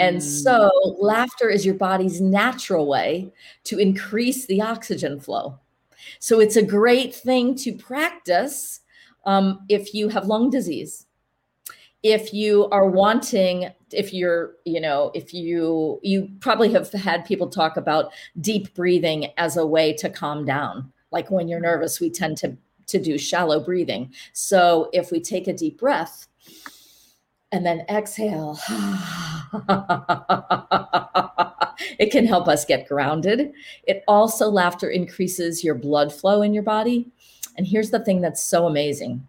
And 0.00 0.18
Mm. 0.18 0.22
so 0.22 0.70
laughter 1.00 1.48
is 1.50 1.66
your 1.66 1.74
body's 1.74 2.20
natural 2.20 2.86
way 2.86 3.32
to 3.64 3.78
increase 3.78 4.46
the 4.46 4.62
oxygen 4.62 5.18
flow. 5.18 5.58
So 6.20 6.40
it's 6.40 6.56
a 6.56 6.62
great 6.62 7.14
thing 7.14 7.54
to 7.56 7.72
practice 7.74 8.80
um, 9.26 9.64
if 9.68 9.94
you 9.94 10.08
have 10.08 10.26
lung 10.26 10.50
disease. 10.50 11.06
If 12.04 12.32
you 12.32 12.68
are 12.70 12.88
wanting, 12.88 13.70
if 13.92 14.14
you're, 14.14 14.54
you 14.64 14.80
know, 14.80 15.10
if 15.14 15.34
you, 15.34 15.98
you 16.02 16.28
probably 16.38 16.72
have 16.72 16.92
had 16.92 17.24
people 17.24 17.48
talk 17.48 17.76
about 17.76 18.12
deep 18.40 18.72
breathing 18.74 19.32
as 19.36 19.56
a 19.56 19.66
way 19.66 19.92
to 19.94 20.08
calm 20.08 20.44
down. 20.44 20.92
Like 21.10 21.30
when 21.30 21.48
you're 21.48 21.60
nervous, 21.60 21.98
we 21.98 22.08
tend 22.08 22.36
to, 22.38 22.56
to 22.86 23.02
do 23.02 23.18
shallow 23.18 23.58
breathing. 23.58 24.12
So 24.32 24.90
if 24.92 25.10
we 25.10 25.20
take 25.20 25.48
a 25.48 25.52
deep 25.52 25.78
breath, 25.78 26.28
and 27.52 27.64
then 27.64 27.84
exhale. 27.88 28.58
it 31.98 32.10
can 32.10 32.26
help 32.26 32.48
us 32.48 32.64
get 32.64 32.88
grounded. 32.88 33.52
It 33.84 34.04
also, 34.06 34.48
laughter 34.48 34.90
increases 34.90 35.64
your 35.64 35.74
blood 35.74 36.12
flow 36.12 36.42
in 36.42 36.52
your 36.52 36.62
body. 36.62 37.08
And 37.56 37.66
here's 37.66 37.90
the 37.90 38.00
thing 38.00 38.20
that's 38.20 38.42
so 38.42 38.66
amazing 38.66 39.26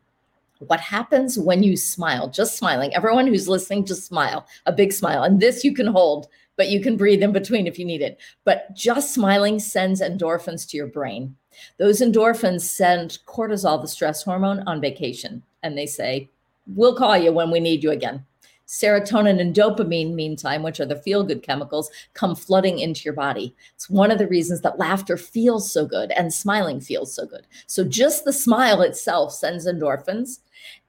what 0.67 0.81
happens 0.81 1.39
when 1.39 1.63
you 1.63 1.77
smile, 1.77 2.29
just 2.29 2.57
smiling, 2.57 2.93
everyone 2.93 3.27
who's 3.27 3.47
listening, 3.47 3.85
just 3.85 4.05
smile, 4.05 4.45
a 4.65 4.73
big 4.73 4.91
smile. 4.91 5.23
And 5.23 5.39
this 5.39 5.63
you 5.63 5.73
can 5.73 5.87
hold, 5.87 6.27
but 6.57 6.67
you 6.67 6.81
can 6.81 6.97
breathe 6.97 7.23
in 7.23 7.31
between 7.31 7.65
if 7.65 7.79
you 7.79 7.85
need 7.85 8.01
it. 8.01 8.19
But 8.43 8.75
just 8.75 9.13
smiling 9.13 9.59
sends 9.59 10.01
endorphins 10.01 10.67
to 10.69 10.77
your 10.77 10.87
brain. 10.87 11.35
Those 11.77 12.01
endorphins 12.01 12.61
send 12.61 13.19
cortisol, 13.25 13.81
the 13.81 13.87
stress 13.87 14.23
hormone, 14.23 14.59
on 14.67 14.81
vacation. 14.81 15.43
And 15.63 15.77
they 15.77 15.85
say, 15.85 16.29
We'll 16.75 16.95
call 16.95 17.17
you 17.17 17.31
when 17.31 17.51
we 17.51 17.59
need 17.59 17.83
you 17.83 17.91
again. 17.91 18.25
Serotonin 18.67 19.41
and 19.41 19.55
dopamine, 19.55 20.13
meantime, 20.13 20.61
which 20.61 20.79
are 20.79 20.85
the 20.85 20.95
feel 20.95 21.23
good 21.23 21.41
chemicals, 21.41 21.89
come 22.13 22.35
flooding 22.35 22.77
into 22.77 23.01
your 23.03 23.15
body. 23.15 23.55
It's 23.73 23.89
one 23.89 24.11
of 24.11 24.19
the 24.19 24.27
reasons 24.27 24.61
that 24.61 24.77
laughter 24.77 25.17
feels 25.17 25.71
so 25.71 25.87
good 25.87 26.11
and 26.11 26.31
smiling 26.31 26.79
feels 26.79 27.11
so 27.11 27.25
good. 27.25 27.47
So, 27.65 27.83
just 27.83 28.25
the 28.25 28.33
smile 28.33 28.83
itself 28.83 29.33
sends 29.33 29.65
endorphins. 29.65 30.41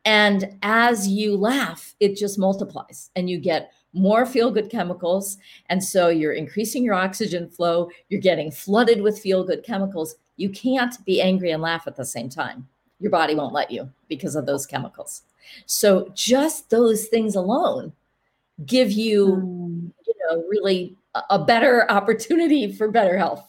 And 0.04 0.58
as 0.62 1.08
you 1.08 1.36
laugh, 1.36 1.94
it 2.00 2.16
just 2.16 2.38
multiplies 2.38 3.10
and 3.16 3.30
you 3.30 3.38
get 3.38 3.72
more 3.92 4.26
feel 4.26 4.50
good 4.50 4.70
chemicals. 4.70 5.38
And 5.68 5.82
so 5.82 6.08
you're 6.08 6.32
increasing 6.32 6.84
your 6.84 6.94
oxygen 6.94 7.48
flow, 7.48 7.90
you're 8.08 8.20
getting 8.20 8.50
flooded 8.50 9.00
with 9.00 9.18
feel 9.18 9.42
good 9.44 9.64
chemicals. 9.64 10.16
You 10.36 10.50
can't 10.50 11.02
be 11.04 11.20
angry 11.20 11.50
and 11.50 11.62
laugh 11.62 11.86
at 11.86 11.96
the 11.96 12.04
same 12.04 12.28
time. 12.28 12.68
Your 12.98 13.10
body 13.10 13.34
won't 13.34 13.54
let 13.54 13.70
you 13.70 13.90
because 14.08 14.36
of 14.36 14.46
those 14.46 14.66
chemicals. 14.66 15.22
So 15.66 16.10
just 16.14 16.70
those 16.70 17.06
things 17.06 17.34
alone 17.36 17.92
give 18.66 18.92
you, 18.92 19.26
Mm. 19.26 19.92
you 20.06 20.14
know, 20.28 20.44
really 20.48 20.96
a- 21.30 21.38
better 21.38 21.90
opportunity 21.90 22.72
for 22.72 22.90
better 22.90 23.16
health. 23.18 23.46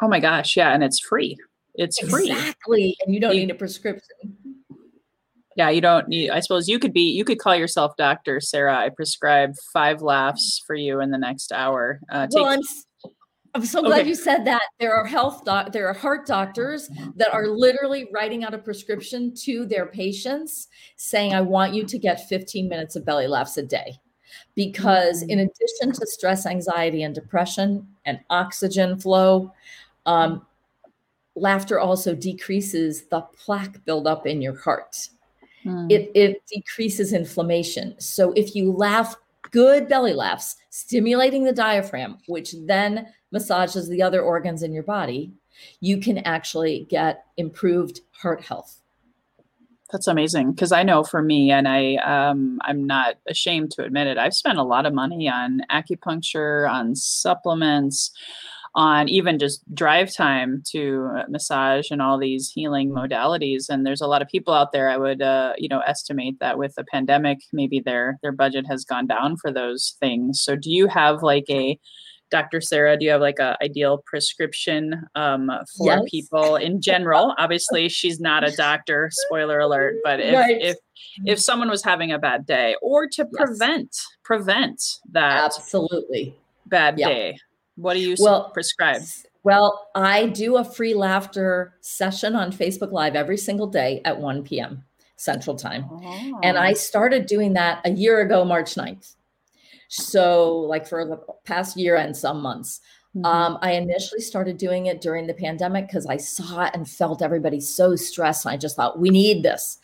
Oh 0.00 0.08
my 0.08 0.20
gosh. 0.20 0.56
Yeah. 0.56 0.72
And 0.74 0.82
it's 0.82 0.98
free. 0.98 1.36
It's 1.74 1.98
free. 2.08 2.30
Exactly. 2.30 2.96
And 3.04 3.14
you 3.14 3.20
don't 3.20 3.34
You- 3.34 3.42
need 3.42 3.50
a 3.50 3.54
prescription. 3.54 4.36
Yeah. 5.54 5.68
You 5.68 5.80
don't 5.82 6.08
need, 6.08 6.30
I 6.30 6.40
suppose 6.40 6.66
you 6.68 6.78
could 6.78 6.92
be, 6.94 7.10
you 7.12 7.24
could 7.24 7.38
call 7.38 7.54
yourself 7.54 7.94
Dr. 7.98 8.40
Sarah. 8.40 8.76
I 8.76 8.88
prescribe 8.88 9.54
five 9.72 10.00
laughs 10.00 10.62
for 10.66 10.74
you 10.74 11.00
in 11.00 11.10
the 11.10 11.18
next 11.18 11.52
hour. 11.52 12.00
Uh, 12.10 12.26
take, 12.26 12.34
Well, 12.42 12.46
I'm, 12.52 12.58
s- 12.60 12.86
I'm 13.54 13.66
so 13.66 13.82
glad 13.82 14.00
Okay. 14.00 14.08
you 14.08 14.14
said 14.14 14.44
that. 14.46 14.62
There 14.80 14.94
are 14.94 15.04
health 15.04 15.44
doc, 15.44 15.72
there 15.72 15.86
are 15.86 15.92
heart 15.92 16.26
doctors 16.26 16.88
that 17.16 17.32
are 17.34 17.48
literally 17.48 18.08
writing 18.12 18.44
out 18.44 18.54
a 18.54 18.58
prescription 18.58 19.34
to 19.36 19.66
their 19.66 19.86
patients 19.86 20.68
saying, 20.96 21.34
I 21.34 21.42
want 21.42 21.74
you 21.74 21.84
to 21.84 21.98
get 21.98 22.28
15 22.28 22.66
minutes 22.68 22.96
of 22.96 23.04
belly 23.04 23.26
laughs 23.26 23.58
a 23.58 23.62
day. 23.62 24.00
Because 24.54 25.22
in 25.22 25.40
addition 25.40 25.92
to 25.92 26.06
stress, 26.06 26.46
anxiety, 26.46 27.02
and 27.02 27.14
depression 27.14 27.86
and 28.06 28.20
oxygen 28.30 28.98
flow, 28.98 29.52
um, 30.06 30.46
laughter 31.34 31.78
also 31.78 32.14
decreases 32.14 33.04
the 33.04 33.20
plaque 33.20 33.84
buildup 33.84 34.26
in 34.26 34.40
your 34.40 34.58
heart 34.58 35.08
Mm. 35.64 35.92
it, 35.92 36.10
it 36.16 36.42
decreases 36.52 37.12
inflammation. 37.12 37.94
So 38.00 38.32
if 38.32 38.56
you 38.56 38.72
laugh 38.72 39.14
good 39.52 39.88
belly 39.88 40.12
laughs, 40.12 40.56
stimulating 40.70 41.44
the 41.44 41.52
diaphragm, 41.52 42.18
which 42.26 42.54
then 42.66 43.06
massages 43.30 43.88
the 43.88 44.02
other 44.02 44.20
organs 44.20 44.62
in 44.62 44.72
your 44.72 44.82
body, 44.82 45.32
you 45.80 45.98
can 45.98 46.18
actually 46.18 46.86
get 46.90 47.24
improved 47.36 48.00
heart 48.10 48.42
health. 48.42 48.78
That's 49.92 50.06
amazing 50.06 50.52
because 50.52 50.72
I 50.72 50.82
know 50.82 51.04
for 51.04 51.20
me, 51.20 51.50
and 51.50 51.68
I 51.68 51.96
um, 51.96 52.58
I'm 52.62 52.86
not 52.86 53.16
ashamed 53.28 53.72
to 53.72 53.84
admit 53.84 54.06
it. 54.06 54.16
I've 54.16 54.34
spent 54.34 54.56
a 54.56 54.62
lot 54.62 54.86
of 54.86 54.94
money 54.94 55.28
on 55.28 55.60
acupuncture, 55.70 56.68
on 56.70 56.96
supplements, 56.96 58.10
on 58.74 59.08
even 59.08 59.38
just 59.38 59.62
drive 59.74 60.12
time 60.14 60.62
to 60.70 61.10
massage 61.28 61.90
and 61.90 62.00
all 62.00 62.18
these 62.18 62.50
healing 62.50 62.90
modalities. 62.90 63.68
And 63.68 63.84
there's 63.84 64.00
a 64.00 64.06
lot 64.06 64.22
of 64.22 64.28
people 64.28 64.54
out 64.54 64.72
there. 64.72 64.88
I 64.88 64.96
would 64.96 65.20
uh, 65.22 65.52
you 65.58 65.68
know 65.68 65.80
estimate 65.80 66.38
that 66.40 66.58
with 66.58 66.74
the 66.74 66.84
pandemic, 66.84 67.38
maybe 67.52 67.80
their 67.80 68.18
their 68.22 68.32
budget 68.32 68.66
has 68.66 68.84
gone 68.84 69.06
down 69.06 69.36
for 69.36 69.52
those 69.52 69.96
things. 70.00 70.42
So 70.42 70.56
do 70.56 70.70
you 70.70 70.86
have 70.88 71.22
like 71.22 71.44
a 71.50 71.78
Dr. 72.30 72.62
Sarah, 72.62 72.96
do 72.96 73.04
you 73.04 73.10
have 73.10 73.20
like 73.20 73.38
a 73.38 73.58
ideal 73.62 74.02
prescription 74.06 75.04
um, 75.14 75.50
for 75.76 75.86
Yes. 75.98 76.00
people 76.10 76.56
in 76.56 76.80
general? 76.80 77.34
Obviously, 77.38 77.90
she's 77.90 78.20
not 78.20 78.42
a 78.42 78.50
doctor. 78.56 79.10
Spoiler 79.12 79.58
alert! 79.58 79.96
But 80.02 80.18
if 80.18 80.34
Right. 80.34 80.58
if 80.62 80.76
if 81.26 81.38
someone 81.38 81.68
was 81.68 81.84
having 81.84 82.10
a 82.10 82.18
bad 82.18 82.46
day, 82.46 82.74
or 82.80 83.06
to 83.06 83.24
Yes. 83.24 83.28
prevent 83.36 83.94
prevent 84.24 84.82
that 85.10 85.44
Absolutely. 85.44 86.34
bad 86.64 86.98
Yeah. 86.98 87.08
day, 87.08 87.38
what 87.76 87.94
do 87.94 88.00
you 88.00 88.16
Well, 88.18 88.50
prescribe? 88.50 89.02
Well, 89.44 89.88
I 89.94 90.26
do 90.26 90.56
a 90.58 90.64
free 90.64 90.94
laughter 90.94 91.74
session 91.80 92.36
on 92.36 92.52
Facebook 92.52 92.92
Live 92.92 93.16
every 93.16 93.36
single 93.36 93.66
day 93.66 94.00
at 94.04 94.18
1 94.18 94.44
p.m. 94.44 94.84
Central 95.16 95.56
Time. 95.56 95.84
And 96.42 96.56
Oh. 96.56 96.60
I 96.60 96.72
started 96.74 97.26
doing 97.26 97.52
that 97.54 97.80
a 97.84 97.90
year 97.90 98.20
ago, 98.20 98.44
March 98.44 98.76
9th. 98.76 99.14
So, 99.88 100.56
like 100.58 100.86
for 100.86 101.04
the 101.04 101.18
past 101.44 101.76
year 101.76 101.96
and 101.96 102.16
some 102.16 102.40
months. 102.40 102.80
Mhm. 103.16 103.26
Um, 103.26 103.58
I 103.60 103.72
initially 103.72 104.22
started 104.22 104.56
doing 104.56 104.86
it 104.86 105.02
during 105.02 105.26
the 105.26 105.34
pandemic 105.34 105.86
because 105.86 106.06
I 106.06 106.16
saw 106.16 106.70
and 106.72 106.88
felt 106.88 107.20
everybody 107.20 107.60
so 107.60 107.94
stressed. 107.94 108.46
And 108.46 108.52
I 108.54 108.56
just 108.56 108.74
thought, 108.74 108.98
we 108.98 109.10
need 109.10 109.42
this. 109.42 109.78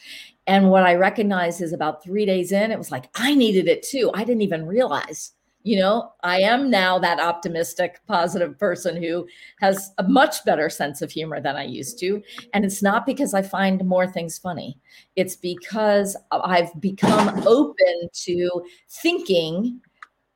And 0.47 0.71
what 0.71 0.85
I 0.85 0.95
recognized 0.95 1.61
is 1.61 1.75
about 1.75 2.03
three 2.03 2.25
days 2.25 2.53
in, 2.53 2.71
it 2.73 2.79
was 2.79 2.91
like, 2.91 3.11
I 3.15 3.35
needed 3.35 3.69
it 3.69 3.83
too. 3.83 4.11
I 4.15 4.25
didn't 4.25 4.41
even 4.43 4.67
realize. 4.67 5.33
You 5.65 5.79
know, 5.81 6.13
I 6.23 6.41
am 6.41 6.71
now 6.71 6.99
that 7.01 7.21
optimistic, 7.21 8.01
positive 8.07 8.59
person 8.59 9.03
who 9.03 9.27
has 9.61 9.93
a 9.99 10.03
much 10.05 10.45
better 10.45 10.71
sense 10.71 11.03
of 11.03 11.11
humor 11.11 11.41
than 11.41 11.57
I 11.57 11.65
used 11.65 11.99
to. 11.99 12.23
And 12.55 12.65
it's 12.65 12.83
not 12.83 13.05
because 13.05 13.35
I 13.35 13.43
find 13.43 13.85
more 13.85 14.07
things 14.07 14.39
funny, 14.39 14.79
it's 15.17 15.37
because 15.37 16.17
I've 16.31 16.81
become 16.81 17.47
open 17.47 18.09
to 18.13 18.63
thinking 18.89 19.81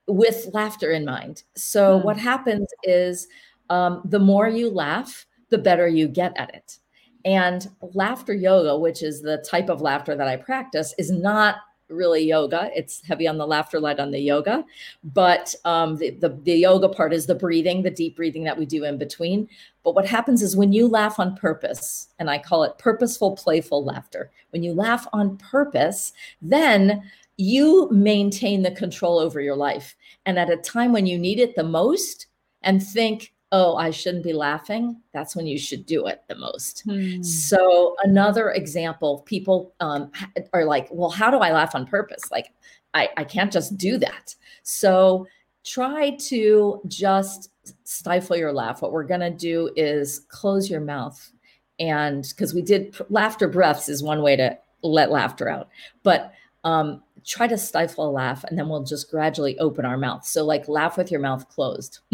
with 0.07 0.49
laughter 0.53 0.91
in 0.91 1.05
mind. 1.05 1.45
So 1.57 1.99
Hmm. 1.99 2.05
what 2.05 2.19
happens 2.19 2.69
is 2.83 3.29
um, 3.71 4.03
the 4.05 4.19
more 4.19 4.49
you 4.49 4.69
laugh, 4.71 5.27
the 5.51 5.59
better 5.59 5.87
you 5.89 6.09
get 6.09 6.33
at 6.37 6.55
it. 6.55 6.79
And 7.25 7.69
laughter 7.95 8.35
yoga, 8.35 8.77
which 8.77 9.03
is 9.03 9.23
the 9.23 9.39
type 9.49 9.71
of 9.71 9.81
laughter 9.81 10.17
that 10.17 10.27
I 10.29 10.37
practice, 10.37 10.93
is 10.99 11.11
not 11.11 11.57
really 11.93 12.25
yoga. 12.25 12.71
It's 12.75 13.03
heavy 13.07 13.27
on 13.27 13.39
the 13.39 13.47
laughter, 13.47 13.79
light 13.79 14.01
on 14.01 14.11
the 14.11 14.19
yoga. 14.19 14.65
But 15.05 15.55
um, 15.65 15.97
the, 15.97 16.11
the, 16.11 16.31
the 16.31 16.55
yoga 16.55 16.89
part 16.89 17.13
is 17.13 17.27
the 17.27 17.35
breathing, 17.35 17.83
the 17.83 17.91
deep 17.91 18.17
breathing 18.17 18.45
that 18.45 18.59
we 18.59 18.67
do 18.67 18.85
in 18.85 18.99
between. 18.99 19.49
But 19.85 19.95
what 19.95 20.07
happens 20.07 20.43
is 20.43 20.57
when 20.57 20.73
you 20.73 20.89
laugh 20.89 21.19
on 21.19 21.37
purpose, 21.37 22.09
and 22.19 22.31
I 22.31 22.39
call 22.39 22.65
it 22.65 22.79
purposeful, 22.79 23.37
playful 23.37 23.85
laughter, 23.85 24.31
when 24.51 24.63
you 24.63 24.73
laugh 24.73 25.07
on 25.13 25.37
purpose, 25.39 26.13
then 26.41 27.03
you 27.37 27.89
maintain 27.91 28.63
the 28.63 28.71
control 28.71 29.19
over 29.19 29.41
your 29.41 29.57
life. 29.57 29.97
And 30.27 30.39
at 30.39 30.51
a 30.51 30.57
time 30.57 30.93
when 30.93 31.07
you 31.07 31.19
need 31.19 31.39
it 31.39 31.57
the 31.57 31.65
most 31.65 32.27
and 32.63 32.83
think, 32.83 33.33
oh, 33.53 33.77
I 33.77 33.91
shouldn't 33.91 34.25
be 34.25 34.33
laughing, 34.33 34.97
that's 35.13 35.37
when 35.37 35.47
you 35.47 35.59
should 35.59 35.85
do 35.85 36.07
it 36.07 36.23
the 36.27 36.35
most. 36.35 36.83
Hmm. 36.85 37.23
So, 37.23 37.95
another 38.03 38.51
example 38.51 39.23
people 39.27 39.75
um, 39.81 40.11
are 40.53 40.65
like, 40.65 40.89
well, 40.91 41.11
how 41.11 41.31
do 41.31 41.37
I 41.37 41.53
laugh 41.53 41.75
on 41.75 41.87
purpose? 41.87 42.31
Like, 42.31 42.53
I, 42.95 43.09
I 43.17 43.25
can't 43.25 43.53
just 43.53 43.77
do 43.77 43.99
that. 43.99 44.35
So 44.63 45.27
try 45.65 46.11
to 46.11 46.81
just 46.87 47.51
stifle 47.85 48.37
your 48.37 48.53
laugh. 48.53 48.83
What 48.83 48.93
we're 48.93 49.05
going 49.05 49.21
to 49.21 49.31
do 49.31 49.71
is 49.77 50.21
close 50.29 50.71
your 50.71 50.81
mouth. 50.81 51.31
And 51.79 52.27
because 52.29 52.55
we 52.55 52.63
did 52.63 52.97
laughter 53.09 53.49
breaths 53.49 53.89
is 53.89 54.03
one 54.03 54.23
way 54.23 54.37
to 54.37 54.59
let 54.83 55.11
laughter 55.11 55.49
out. 55.49 55.69
But 56.03 56.33
um, 56.65 57.03
try 57.25 57.47
to 57.47 57.59
stifle 57.59 58.09
a 58.09 58.11
laugh 58.11 58.45
and 58.45 58.59
then 58.59 58.69
we'll 58.69 58.85
just 58.85 59.11
gradually 59.11 59.59
open 59.59 59.85
our 59.85 59.97
mouth. 59.97 60.25
So, 60.25 60.45
like, 60.45 60.69
laugh 60.69 60.97
with 60.97 61.11
your 61.11 61.21
mouth 61.21 61.49
closed. 61.49 62.01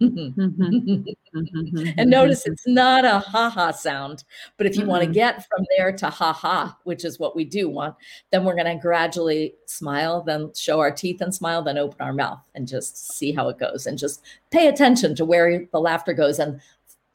Mm-hmm. 0.00 1.88
and 1.98 2.10
notice 2.10 2.46
it's 2.46 2.66
not 2.66 3.04
a 3.04 3.18
ha 3.18 3.50
ha 3.50 3.72
sound. 3.72 4.24
But 4.56 4.66
if 4.66 4.76
you 4.76 4.82
mm-hmm. 4.82 4.90
want 4.90 5.04
to 5.04 5.10
get 5.10 5.46
from 5.48 5.66
there 5.76 5.92
to 5.92 6.08
ha 6.08 6.32
ha, 6.32 6.76
which 6.84 7.04
is 7.04 7.18
what 7.18 7.34
we 7.34 7.44
do 7.44 7.68
want, 7.68 7.96
then 8.30 8.44
we're 8.44 8.54
going 8.54 8.66
to 8.66 8.80
gradually 8.80 9.54
smile, 9.66 10.22
then 10.22 10.52
show 10.54 10.78
our 10.78 10.92
teeth 10.92 11.20
and 11.20 11.34
smile, 11.34 11.62
then 11.62 11.78
open 11.78 12.00
our 12.00 12.12
mouth 12.12 12.40
and 12.54 12.68
just 12.68 13.12
see 13.12 13.32
how 13.32 13.48
it 13.48 13.58
goes 13.58 13.86
and 13.86 13.98
just 13.98 14.22
pay 14.50 14.68
attention 14.68 15.14
to 15.16 15.24
where 15.24 15.66
the 15.72 15.80
laughter 15.80 16.12
goes. 16.12 16.38
And 16.38 16.60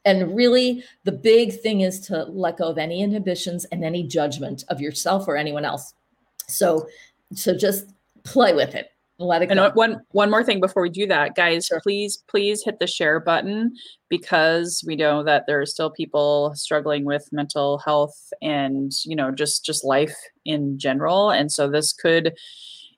and 0.04 0.36
really, 0.36 0.84
the 1.04 1.12
big 1.12 1.58
thing 1.60 1.80
is 1.80 2.00
to 2.08 2.24
let 2.24 2.58
go 2.58 2.68
of 2.68 2.76
any 2.76 3.00
inhibitions 3.00 3.64
and 3.66 3.82
any 3.82 4.02
judgment 4.02 4.64
of 4.68 4.80
yourself 4.80 5.26
or 5.26 5.38
anyone 5.38 5.64
else. 5.64 5.94
So, 6.46 6.86
so 7.32 7.56
just 7.56 7.86
play 8.22 8.52
with 8.52 8.74
it 8.74 8.90
let 9.18 9.42
it 9.42 9.50
and 9.50 9.58
go. 9.58 9.70
one 9.74 10.00
one 10.10 10.30
more 10.30 10.42
thing 10.42 10.60
before 10.60 10.82
we 10.82 10.90
do 10.90 11.06
that 11.06 11.36
guys 11.36 11.66
sure. 11.66 11.80
please 11.80 12.24
please 12.26 12.64
hit 12.64 12.80
the 12.80 12.86
share 12.86 13.20
button 13.20 13.72
because 14.08 14.82
we 14.86 14.96
know 14.96 15.22
that 15.22 15.44
there 15.46 15.60
are 15.60 15.66
still 15.66 15.90
people 15.90 16.52
struggling 16.54 17.04
with 17.04 17.28
mental 17.32 17.78
health 17.78 18.32
and 18.42 18.92
you 19.04 19.16
know 19.16 19.30
just 19.30 19.64
just 19.64 19.84
life 19.84 20.14
in 20.44 20.78
general. 20.78 21.30
And 21.30 21.50
so 21.50 21.68
this 21.68 21.92
could 21.92 22.34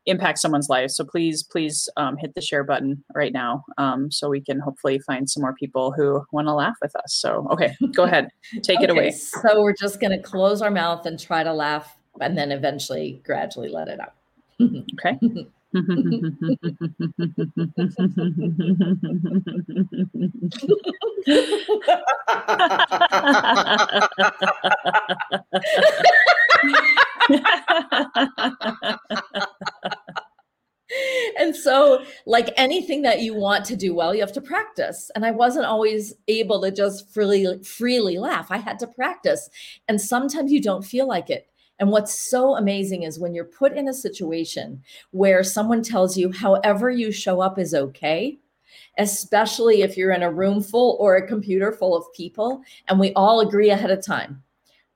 impact 0.07 0.39
someone's 0.39 0.69
life. 0.69 0.91
So 0.91 1.05
please 1.05 1.43
please 1.43 1.89
um, 1.97 2.17
hit 2.17 2.35
the 2.35 2.41
share 2.41 2.65
button 2.65 3.03
right 3.15 3.33
now 3.33 3.65
um, 3.79 4.11
so 4.11 4.29
we 4.29 4.41
can 4.41 4.61
hopefully 4.61 4.99
find 5.01 5.29
some 5.29 5.41
more 5.43 5.55
people 5.55 5.93
who 5.93 6.25
want 6.33 6.47
to 6.49 6.55
laugh 6.55 6.77
with 6.83 6.95
us. 6.97 7.15
So 7.15 7.47
okay 7.51 7.77
go 7.95 8.05
ahead. 8.05 8.29
Take 8.63 8.79
okay, 8.79 8.85
it 8.85 8.91
away. 8.91 9.11
so 9.11 9.63
we're 9.63 9.75
just 9.75 10.01
going 10.01 10.13
to 10.13 10.23
close 10.23 10.63
our 10.63 10.71
mouth 10.71 11.07
and 11.07 11.19
try 11.19 11.43
to 11.43 11.53
laugh 11.53 11.97
and 12.21 12.37
then 12.37 12.53
eventually 12.53 13.21
gradually 13.25 13.69
let 13.69 13.89
it 13.89 14.01
out. 14.01 14.15
Okay 15.05 15.19
and 31.39 31.55
so 31.55 32.05
like 32.27 32.49
anything 32.57 33.03
that 33.03 33.21
you 33.21 33.35
want 33.35 33.65
to 33.65 33.77
do 33.77 33.95
well 33.95 34.15
you 34.15 34.21
have 34.21 34.33
to 34.33 34.41
practice. 34.41 35.11
And 35.15 35.27
i 35.27 35.31
wasn't 35.31 35.67
always 35.67 36.15
able 36.29 36.63
to 36.63 36.71
just 36.71 37.13
freely 37.13 37.63
freely 37.65 38.19
laugh. 38.19 38.51
I 38.51 38.59
had 38.59 38.79
to 38.81 38.87
practice. 38.87 39.51
And 39.89 40.01
sometimes 40.01 40.53
you 40.53 40.63
don't 40.63 40.85
feel 40.85 41.07
like 41.09 41.29
it 41.31 41.49
and 41.79 41.91
what's 41.91 42.19
so 42.19 42.57
amazing 42.57 43.03
is 43.03 43.19
when 43.19 43.35
you're 43.35 43.45
put 43.45 43.77
in 43.77 43.89
a 43.89 43.95
situation 43.95 44.83
where 45.11 45.43
someone 45.43 45.83
tells 45.83 46.17
you, 46.17 46.33
however 46.33 46.91
you 46.91 47.13
show 47.13 47.41
up 47.41 47.59
is 47.59 47.75
okay, 47.75 48.39
especially 48.99 49.83
if 49.83 49.97
you're 49.97 50.13
in 50.13 50.23
a 50.23 50.33
room 50.33 50.63
full 50.63 50.97
or 50.99 51.17
a 51.17 51.27
computer 51.27 51.73
full 51.73 51.95
of 51.97 52.05
people, 52.15 52.63
and 52.89 52.99
we 52.99 53.13
all 53.13 53.41
agree 53.41 53.71
ahead 53.71 53.91
of 53.91 54.05
time. 54.05 54.43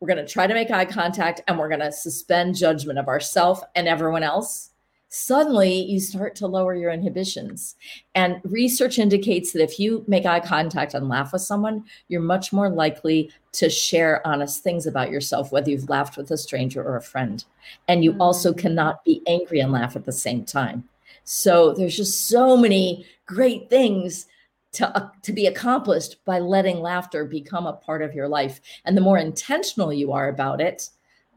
We're 0.00 0.08
going 0.08 0.24
to 0.24 0.32
try 0.32 0.46
to 0.46 0.54
make 0.54 0.70
eye 0.70 0.86
contact 0.86 1.42
and 1.46 1.58
we're 1.58 1.68
going 1.68 1.80
to 1.80 1.92
suspend 1.92 2.56
judgment 2.56 2.98
of 2.98 3.08
ourselves 3.08 3.62
and 3.74 3.86
everyone 3.86 4.22
else 4.22 4.69
suddenly 5.10 5.82
you 5.82 5.98
start 5.98 6.36
to 6.36 6.46
lower 6.46 6.74
your 6.74 6.90
inhibitions. 6.90 7.74
And 8.14 8.40
research 8.44 8.98
indicates 8.98 9.52
that 9.52 9.62
if 9.62 9.78
you 9.78 10.04
make 10.06 10.24
eye 10.24 10.40
contact 10.40 10.94
and 10.94 11.08
laugh 11.08 11.32
with 11.32 11.42
someone, 11.42 11.84
you're 12.08 12.20
much 12.20 12.52
more 12.52 12.70
likely 12.70 13.30
to 13.52 13.68
share 13.68 14.24
honest 14.26 14.62
things 14.62 14.86
about 14.86 15.10
yourself, 15.10 15.50
whether 15.50 15.68
you've 15.68 15.88
laughed 15.88 16.16
with 16.16 16.30
a 16.30 16.38
stranger 16.38 16.82
or 16.82 16.96
a 16.96 17.02
friend. 17.02 17.44
And 17.88 18.04
you 18.04 18.16
also 18.20 18.54
cannot 18.54 19.04
be 19.04 19.22
angry 19.26 19.58
and 19.58 19.72
laugh 19.72 19.96
at 19.96 20.04
the 20.04 20.12
same 20.12 20.44
time. 20.44 20.88
So 21.24 21.74
there's 21.74 21.96
just 21.96 22.28
so 22.28 22.56
many 22.56 23.04
great 23.26 23.68
things 23.68 24.26
to, 24.72 24.96
uh, 24.96 25.08
to 25.22 25.32
be 25.32 25.46
accomplished 25.46 26.24
by 26.24 26.38
letting 26.38 26.80
laughter 26.80 27.24
become 27.24 27.66
a 27.66 27.72
part 27.72 28.02
of 28.02 28.14
your 28.14 28.28
life. 28.28 28.60
And 28.84 28.96
the 28.96 29.00
more 29.00 29.18
intentional 29.18 29.92
you 29.92 30.12
are 30.12 30.28
about 30.28 30.60
it, 30.60 30.88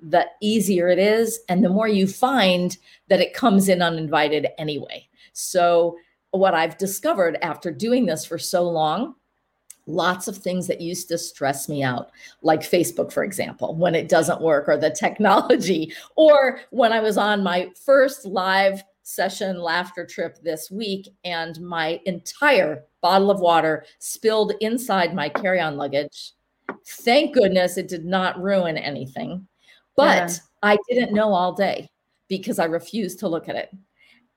the 0.03 0.27
easier 0.41 0.89
it 0.89 0.99
is 0.99 1.39
and 1.49 1.63
the 1.63 1.69
more 1.69 1.87
you 1.87 2.07
find 2.07 2.77
that 3.07 3.21
it 3.21 3.33
comes 3.33 3.69
in 3.69 3.81
uninvited 3.81 4.47
anyway. 4.57 5.07
So, 5.33 5.97
what 6.31 6.55
I've 6.55 6.77
discovered 6.79 7.37
after 7.43 7.71
doing 7.71 8.05
this 8.07 8.25
for 8.25 8.39
so 8.39 8.67
long, 8.67 9.15
lots 9.85 10.27
of 10.27 10.37
things 10.37 10.65
that 10.67 10.81
used 10.81 11.07
to 11.09 11.17
stress 11.17 11.69
me 11.69 11.83
out, 11.83 12.09
like 12.41 12.61
Facebook, 12.61 13.11
for 13.11 13.23
example, 13.23 13.75
when 13.75 13.93
it 13.93 14.09
doesn't 14.09 14.41
work, 14.41 14.67
or 14.67 14.77
the 14.77 14.89
technology, 14.89 15.93
or 16.15 16.59
when 16.71 16.91
I 16.91 17.01
was 17.01 17.17
on 17.17 17.43
my 17.43 17.69
first 17.85 18.25
live 18.25 18.83
session 19.03 19.61
laughter 19.61 20.05
trip 20.05 20.37
this 20.41 20.71
week 20.71 21.09
and 21.25 21.59
my 21.61 21.99
entire 22.05 22.85
bottle 23.01 23.29
of 23.29 23.41
water 23.41 23.85
spilled 23.99 24.53
inside 24.61 25.13
my 25.13 25.27
carry 25.29 25.59
on 25.59 25.77
luggage. 25.77 26.31
Thank 26.87 27.35
goodness 27.35 27.77
it 27.77 27.89
did 27.89 28.05
not 28.05 28.41
ruin 28.41 28.77
anything. 28.77 29.45
But 29.95 30.31
yeah. 30.31 30.37
I 30.61 30.77
didn't 30.89 31.13
know 31.13 31.33
all 31.33 31.53
day 31.53 31.89
because 32.27 32.59
I 32.59 32.65
refused 32.65 33.19
to 33.19 33.27
look 33.27 33.49
at 33.49 33.55
it. 33.55 33.69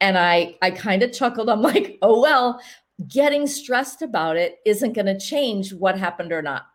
And 0.01 0.19
I 0.19 0.57
I 0.61 0.71
kind 0.71 1.03
of 1.03 1.12
chuckled. 1.12 1.49
I'm 1.49 1.62
like, 1.62 1.99
"Oh 2.03 2.21
well, 2.21 2.61
getting 3.09 3.47
stressed 3.47 4.03
about 4.03 4.37
it 4.37 4.59
isn't 4.66 4.92
going 4.92 5.07
to 5.07 5.19
change 5.19 5.73
what 5.73 5.99
happened 5.99 6.33
or 6.33 6.42
not." 6.42 6.66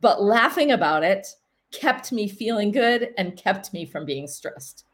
But 0.00 0.22
laughing 0.22 0.70
about 0.70 1.02
it 1.02 1.26
kept 1.72 2.12
me 2.12 2.28
feeling 2.28 2.70
good 2.70 3.10
and 3.18 3.36
kept 3.36 3.72
me 3.72 3.84
from 3.84 4.04
being 4.04 4.28
stressed. 4.28 4.84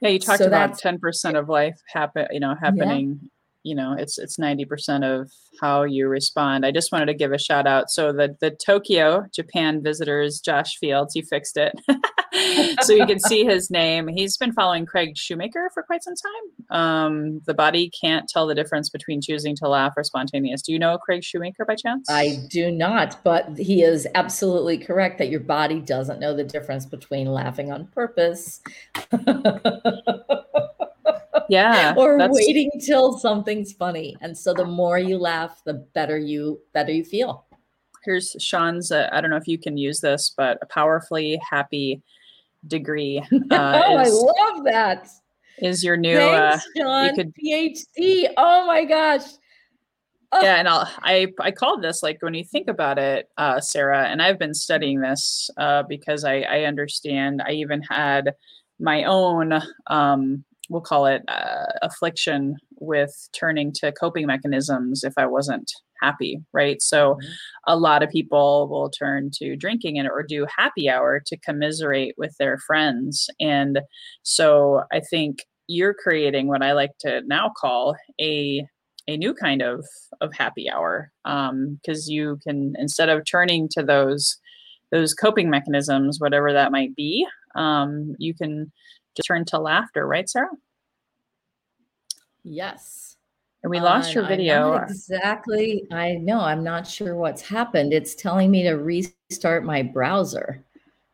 Yeah, 0.00 0.10
you 0.10 0.18
talked 0.18 0.38
so 0.38 0.46
about 0.46 0.78
10% 0.78 1.38
of 1.38 1.48
life 1.48 1.80
happen, 1.86 2.26
you 2.30 2.40
know, 2.40 2.54
happening 2.54 3.30
you 3.64 3.74
know 3.74 3.94
it's 3.98 4.18
it's 4.18 4.36
90% 4.36 5.04
of 5.04 5.32
how 5.60 5.82
you 5.82 6.08
respond. 6.08 6.64
I 6.64 6.70
just 6.70 6.92
wanted 6.92 7.06
to 7.06 7.14
give 7.14 7.32
a 7.32 7.38
shout 7.38 7.66
out. 7.66 7.90
So 7.90 8.12
the 8.12 8.36
the 8.40 8.50
tokyo 8.50 9.26
japan 9.34 9.82
visitors 9.82 10.40
josh 10.40 10.78
fields 10.78 11.14
he 11.14 11.22
fixed 11.22 11.56
it. 11.56 11.72
So 12.82 12.92
you 12.92 13.06
can 13.06 13.20
see 13.20 13.44
his 13.46 13.70
name. 13.70 14.08
He's 14.08 14.36
been 14.36 14.52
following 14.52 14.86
craig 14.86 15.16
shoemaker 15.16 15.70
for 15.72 15.84
quite 15.84 16.02
some 16.02 16.14
time. 16.16 16.76
Um, 16.76 17.40
the 17.46 17.54
body 17.54 17.90
can't 17.98 18.28
tell 18.28 18.48
the 18.48 18.56
difference 18.56 18.90
between 18.90 19.20
choosing 19.20 19.54
to 19.56 19.68
laugh 19.68 19.94
or 19.96 20.02
spontaneous. 20.02 20.62
Do 20.62 20.72
you 20.72 20.80
know 20.80 20.98
craig 20.98 21.22
shoemaker 21.22 21.64
by 21.64 21.76
chance? 21.76 22.08
I 22.10 22.44
do 22.50 22.72
not 22.72 23.04
but 23.22 23.58
he 23.58 23.82
is 23.82 24.06
absolutely 24.14 24.78
correct 24.78 25.18
that 25.18 25.28
your 25.28 25.40
body 25.40 25.80
doesn't 25.80 26.20
know 26.20 26.34
the 26.34 26.44
difference 26.44 26.86
between 26.86 27.26
laughing 27.26 27.70
on 27.70 27.86
purpose 27.88 28.60
yeah 31.48 31.94
or 31.96 32.18
waiting 32.30 32.70
till 32.84 33.18
something's 33.18 33.72
funny. 33.72 34.16
And 34.20 34.36
so 34.36 34.54
the 34.54 34.64
more 34.64 34.98
you 34.98 35.18
laugh 35.18 35.62
the 35.64 35.74
better 35.94 36.18
you 36.18 36.60
better 36.72 36.92
you 36.92 37.04
feel. 37.04 37.46
Here's 38.04 38.36
sean's 38.38 38.92
uh, 38.92 39.08
i 39.12 39.20
don't 39.20 39.30
know 39.30 39.36
if 39.36 39.48
you 39.48 39.58
can 39.58 39.78
use 39.78 40.00
this 40.00 40.34
but 40.36 40.58
a 40.60 40.66
powerfully 40.66 41.40
happy 41.48 42.02
degree 42.66 43.18
uh, 43.50 43.82
oh 43.86 44.00
is, 44.00 44.08
i 44.08 44.52
love 44.52 44.64
that. 44.64 45.08
is 45.58 45.82
your 45.82 45.96
new 45.96 46.16
Thanks, 46.16 46.66
uh 46.66 46.68
Sean, 46.76 47.04
you 47.06 47.14
could 47.14 47.32
phd 47.34 48.28
oh 48.36 48.66
my 48.66 48.84
gosh. 48.84 49.22
Oh. 50.32 50.42
yeah 50.42 50.56
and 50.56 50.68
I'll, 50.68 50.86
i 51.00 51.28
i 51.40 51.50
called 51.50 51.82
this 51.82 52.02
like 52.02 52.20
when 52.20 52.34
you 52.34 52.44
think 52.44 52.68
about 52.68 52.98
it 52.98 53.30
uh 53.38 53.60
sarah 53.60 54.06
and 54.06 54.20
i've 54.20 54.38
been 54.38 54.54
studying 54.54 55.00
this 55.00 55.48
uh 55.56 55.82
because 55.84 56.24
i 56.24 56.40
i 56.40 56.64
understand. 56.64 57.40
I 57.40 57.52
even 57.52 57.80
had 57.82 58.34
my 58.78 59.04
own 59.04 59.62
um 59.86 60.44
we'll 60.68 60.80
call 60.80 61.06
it 61.06 61.22
uh, 61.28 61.66
affliction 61.82 62.56
with 62.78 63.28
turning 63.32 63.72
to 63.72 63.92
coping 63.92 64.26
mechanisms 64.26 65.04
if 65.04 65.14
I 65.16 65.26
wasn't 65.26 65.70
happy, 66.00 66.40
right? 66.52 66.80
So 66.82 67.14
mm-hmm. 67.14 67.28
a 67.66 67.76
lot 67.76 68.02
of 68.02 68.10
people 68.10 68.68
will 68.68 68.90
turn 68.90 69.30
to 69.34 69.56
drinking 69.56 69.98
and 69.98 70.08
or 70.08 70.22
do 70.22 70.46
happy 70.56 70.88
hour 70.88 71.20
to 71.26 71.36
commiserate 71.38 72.14
with 72.18 72.36
their 72.38 72.58
friends. 72.58 73.28
And 73.40 73.80
so 74.22 74.84
I 74.92 75.00
think 75.00 75.38
you're 75.66 75.94
creating 75.94 76.48
what 76.48 76.62
I 76.62 76.72
like 76.72 76.92
to 77.00 77.22
now 77.26 77.52
call 77.56 77.96
a 78.20 78.66
a 79.06 79.16
new 79.18 79.34
kind 79.34 79.60
of 79.60 79.84
of 80.20 80.32
happy 80.34 80.70
hour 80.70 81.10
because 81.24 82.08
um, 82.08 82.12
you 82.12 82.38
can 82.42 82.74
instead 82.78 83.08
of 83.08 83.24
turning 83.24 83.68
to 83.68 83.82
those 83.82 84.38
those 84.92 85.12
coping 85.12 85.50
mechanisms 85.50 86.20
whatever 86.20 86.52
that 86.52 86.72
might 86.72 86.94
be 86.94 87.26
um, 87.54 88.14
you 88.18 88.34
can 88.34 88.72
just 89.14 89.26
turn 89.26 89.44
to 89.46 89.58
laughter, 89.58 90.06
right, 90.06 90.28
Sarah? 90.28 90.48
Yes. 92.42 93.16
And 93.62 93.70
we 93.70 93.80
lost 93.80 94.14
your 94.14 94.26
video. 94.26 94.74
exactly. 94.74 95.86
I 95.90 96.16
know. 96.16 96.40
I'm 96.40 96.62
not 96.62 96.86
sure 96.86 97.16
what's 97.16 97.40
happened. 97.40 97.94
It's 97.94 98.14
telling 98.14 98.50
me 98.50 98.62
to 98.64 98.74
restart 98.74 99.64
my 99.64 99.82
browser. 99.82 100.62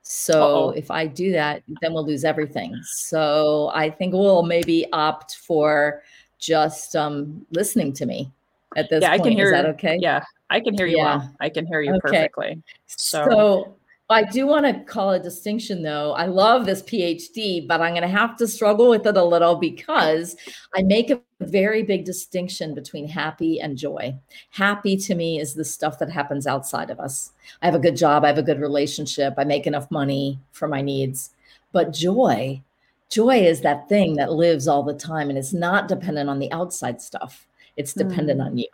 So 0.03 0.43
Uh-oh. 0.43 0.71
if 0.71 0.91
I 0.91 1.07
do 1.07 1.31
that, 1.31 1.63
then 1.81 1.95
we'll 1.95 2.05
lose 2.05 2.25
everything. 2.25 2.77
So 2.83 3.71
I 3.73 3.89
think 3.89 4.13
we'll 4.15 4.43
maybe 4.43 4.85
opt 4.93 5.37
for 5.37 6.03
just 6.41 6.97
um, 6.97 7.47
listening 7.53 7.93
to 7.93 8.07
me 8.07 8.33
at 8.77 8.91
this 8.91 9.03
yeah, 9.03 9.11
point. 9.11 9.21
I 9.21 9.25
can 9.25 9.33
hear, 9.33 9.47
Is 9.47 9.53
that 9.53 9.67
okay? 9.67 9.99
Yeah, 10.01 10.25
I 10.49 10.59
can 10.59 10.75
hear 10.75 10.87
you 10.87 10.97
yeah. 10.97 11.19
well. 11.19 11.35
I 11.39 11.51
can 11.51 11.67
hear 11.67 11.83
you 11.83 11.93
okay. 11.93 12.01
perfectly. 12.01 12.63
So, 12.87 13.27
so 13.31 13.77
I 14.11 14.25
do 14.25 14.47
want 14.47 14.67
to 14.67 14.93
call 14.93 15.13
a 15.13 15.21
distinction 15.21 15.83
though. 15.83 16.13
I 16.13 16.27
love 16.27 16.67
this 16.67 16.83
PhD, 16.83 17.67
but 17.67 17.81
I'm 17.81 17.93
going 17.93 18.03
to 18.03 18.09
have 18.09 18.37
to 18.39 18.49
struggle 18.49 18.91
with 18.91 19.07
it 19.07 19.17
a 19.17 19.25
little 19.25 19.55
because 19.55 20.37
I 20.75 20.83
make 20.83 21.11
a 21.11 21.21
very 21.41 21.85
big 21.85 22.05
distinction 22.05 22.75
between 22.75 23.07
happy 23.07 23.61
and 23.61 23.79
joy. 23.79 24.19
Happy 24.51 24.97
to 24.97 25.15
me 25.15 25.39
is 25.39 25.55
the 25.55 25.65
stuff 25.65 25.99
that 26.01 26.11
happens 26.11 26.47
outside 26.47 26.91
of 26.91 26.99
us. 26.99 27.31
I 27.63 27.67
have 27.67 27.77
a 27.77 27.81
good 27.81 27.97
job, 27.97 28.25
I 28.25 28.29
have 28.29 28.39
a 28.39 28.43
good 28.43 28.61
relationship, 28.61 29.35
I 29.39 29.45
make 29.45 29.69
enough 29.69 29.91
money 29.93 30.41
for 30.51 30.67
my 30.67 30.83
needs. 30.83 31.31
But 31.71 31.93
joy, 31.93 32.63
joy 33.11 33.39
is 33.39 33.61
that 33.61 33.89
thing 33.89 34.17
that 34.17 34.33
lives 34.33 34.67
all 34.67 34.83
the 34.83 34.95
time 34.95 35.29
and 35.29 35.39
it's 35.39 35.53
not 35.53 35.87
dependent 35.87 36.29
on 36.29 36.41
the 36.41 36.51
outside 36.51 37.01
stuff. 37.01 37.47
It's 37.77 37.95
dependent 37.95 38.41
mm. 38.41 38.47
on 38.47 38.59
you. 38.59 38.69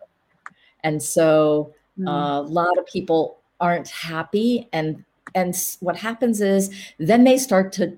And 0.82 1.02
so 1.02 1.74
mm. 1.98 2.08
uh, 2.08 2.40
a 2.40 2.48
lot 2.48 2.78
of 2.78 2.86
people 2.86 3.38
aren't 3.60 3.88
happy 3.88 4.68
and 4.72 5.04
and 5.36 5.54
what 5.80 5.96
happens 5.96 6.40
is 6.40 6.74
then 6.98 7.22
they 7.22 7.36
start 7.36 7.70
to 7.74 7.96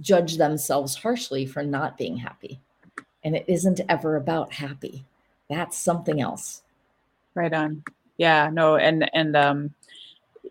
judge 0.00 0.36
themselves 0.36 0.96
harshly 0.96 1.46
for 1.46 1.62
not 1.62 1.96
being 1.96 2.16
happy. 2.16 2.60
And 3.24 3.34
it 3.34 3.44
isn't 3.48 3.80
ever 3.88 4.16
about 4.16 4.52
happy. 4.52 5.04
That's 5.48 5.78
something 5.78 6.20
else. 6.20 6.62
Right 7.34 7.52
on. 7.52 7.84
Yeah 8.18 8.50
no 8.52 8.76
and 8.76 9.08
and 9.14 9.36
um 9.36 9.74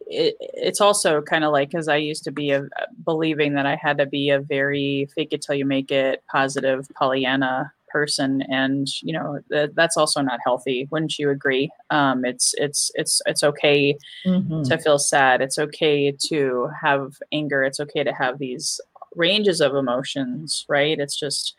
it, 0.07 0.37
it's 0.39 0.81
also 0.81 1.21
kind 1.21 1.43
of 1.43 1.51
like 1.51 1.69
because 1.69 1.87
I 1.87 1.97
used 1.97 2.23
to 2.25 2.31
be 2.31 2.51
a, 2.51 2.67
believing 3.03 3.53
that 3.55 3.65
I 3.65 3.75
had 3.75 3.97
to 3.97 4.05
be 4.05 4.29
a 4.29 4.39
very 4.39 5.09
fake 5.13 5.33
it 5.33 5.41
till 5.41 5.55
you 5.55 5.65
make 5.65 5.91
it 5.91 6.23
positive 6.31 6.87
Pollyanna 6.95 7.73
person 7.95 8.41
and 8.49 8.87
you 9.01 9.13
know 9.13 9.39
th- 9.49 9.71
that's 9.73 9.95
also 9.95 10.19
not 10.21 10.39
healthy 10.43 10.85
wouldn't 10.91 11.17
you 11.17 11.29
agree? 11.29 11.69
Um, 11.89 12.25
it's 12.25 12.53
it's 12.57 12.91
it's 12.95 13.21
it's 13.25 13.43
okay 13.43 13.97
mm-hmm. 14.25 14.63
to 14.63 14.77
feel 14.77 14.99
sad. 14.99 15.41
It's 15.41 15.57
okay 15.57 16.11
to 16.29 16.69
have 16.81 17.13
anger. 17.31 17.63
It's 17.63 17.79
okay 17.79 18.03
to 18.03 18.13
have 18.13 18.37
these 18.37 18.81
ranges 19.15 19.61
of 19.61 19.75
emotions 19.75 20.65
right? 20.67 20.99
It's 20.99 21.17
just 21.17 21.55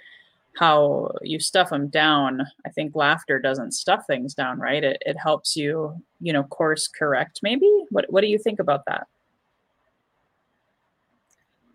how 0.59 1.13
you 1.23 1.39
stuff 1.41 1.71
them 1.71 1.89
down. 1.89 2.43
I 2.67 2.71
think 2.71 2.95
laughter 2.95 3.39
doesn't 3.39 3.73
stuff 3.73 4.05
things 4.07 4.35
down 4.35 4.59
right? 4.59 4.85
It, 4.85 4.99
it 5.07 5.17
helps 5.17 5.57
you 5.57 5.73
you 6.21 6.33
know 6.35 6.45
course 6.45 6.87
correct 6.87 7.41
maybe? 7.43 7.71
What, 7.89 8.05
what 8.13 8.21
do 8.21 8.27
you 8.27 8.39
think 8.39 8.61
about 8.61 8.85
that 8.87 9.07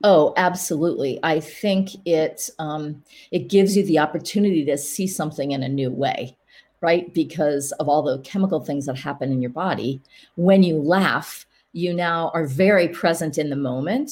Oh, 0.03 0.33
absolutely. 0.37 1.19
I 1.23 1.39
think 1.39 1.89
it 2.05 2.49
um, 2.59 3.03
it 3.31 3.49
gives 3.49 3.77
you 3.77 3.85
the 3.85 3.99
opportunity 3.99 4.65
to 4.65 4.77
see 4.77 5.07
something 5.07 5.51
in 5.51 5.63
a 5.63 5.69
new 5.69 5.91
way, 5.91 6.37
right? 6.81 7.13
Because 7.13 7.71
of 7.73 7.87
all 7.87 8.01
the 8.01 8.19
chemical 8.19 8.59
things 8.61 8.85
that 8.87 8.97
happen 8.97 9.31
in 9.31 9.41
your 9.41 9.51
body. 9.51 10.01
When 10.35 10.63
you 10.63 10.77
laugh, 10.77 11.45
you 11.73 11.93
now 11.93 12.31
are 12.33 12.45
very 12.45 12.87
present 12.87 13.37
in 13.37 13.49
the 13.49 13.55
moment, 13.55 14.11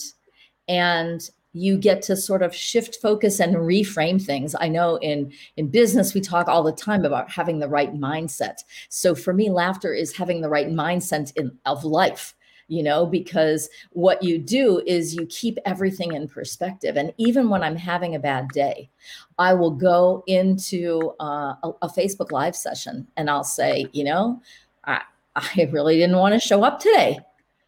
and 0.68 1.28
you 1.54 1.78
get 1.78 2.04
to 2.04 2.16
sort 2.16 2.44
of 2.44 2.54
shift 2.54 2.98
focus 3.02 3.40
and 3.40 3.56
reframe 3.56 4.24
things. 4.24 4.56
I 4.60 4.68
know 4.68 4.98
in 4.98 5.32
in 5.58 5.70
business 5.70 6.14
we 6.14 6.22
talk 6.22 6.48
all 6.48 6.62
the 6.62 6.72
time 6.72 7.04
about 7.04 7.32
having 7.32 7.58
the 7.60 7.70
right 7.70 7.94
mindset. 7.96 8.58
So 8.90 9.16
for 9.16 9.34
me, 9.34 9.50
laughter 9.50 9.94
is 9.94 10.16
having 10.16 10.42
the 10.42 10.50
right 10.50 10.68
mindset 10.70 11.36
in, 11.36 11.58
of 11.66 11.84
life 11.84 12.36
you 12.70 12.84
know, 12.84 13.06
because 13.06 13.68
what 13.92 14.24
you 14.24 14.38
do 14.38 14.82
is 14.86 15.16
you 15.16 15.26
keep 15.26 15.58
everything 15.66 16.14
in 16.14 16.28
perspective. 16.28 16.96
And 16.96 17.12
even 17.18 17.50
when 17.50 17.64
I'm 17.64 17.76
having 17.76 18.16
a 18.16 18.20
bad 18.20 18.48
day, 18.50 18.90
I 19.38 19.54
will 19.54 19.72
go 19.72 20.24
into 20.28 21.14
uh, 21.20 21.56
a, 21.64 21.72
a, 21.82 21.90
Facebook 21.90 22.32
Live 22.32 22.56
session 22.56 23.08
and 23.18 23.30
I'll 23.30 23.44
say, 23.44 23.88
you 23.92 24.04
know, 24.04 24.42
I, 24.86 25.02
I 25.36 25.70
really 25.72 25.98
didn't 25.98 26.18
want 26.18 26.34
to 26.36 26.40
show 26.40 26.64
up 26.64 26.80
today, 26.80 27.20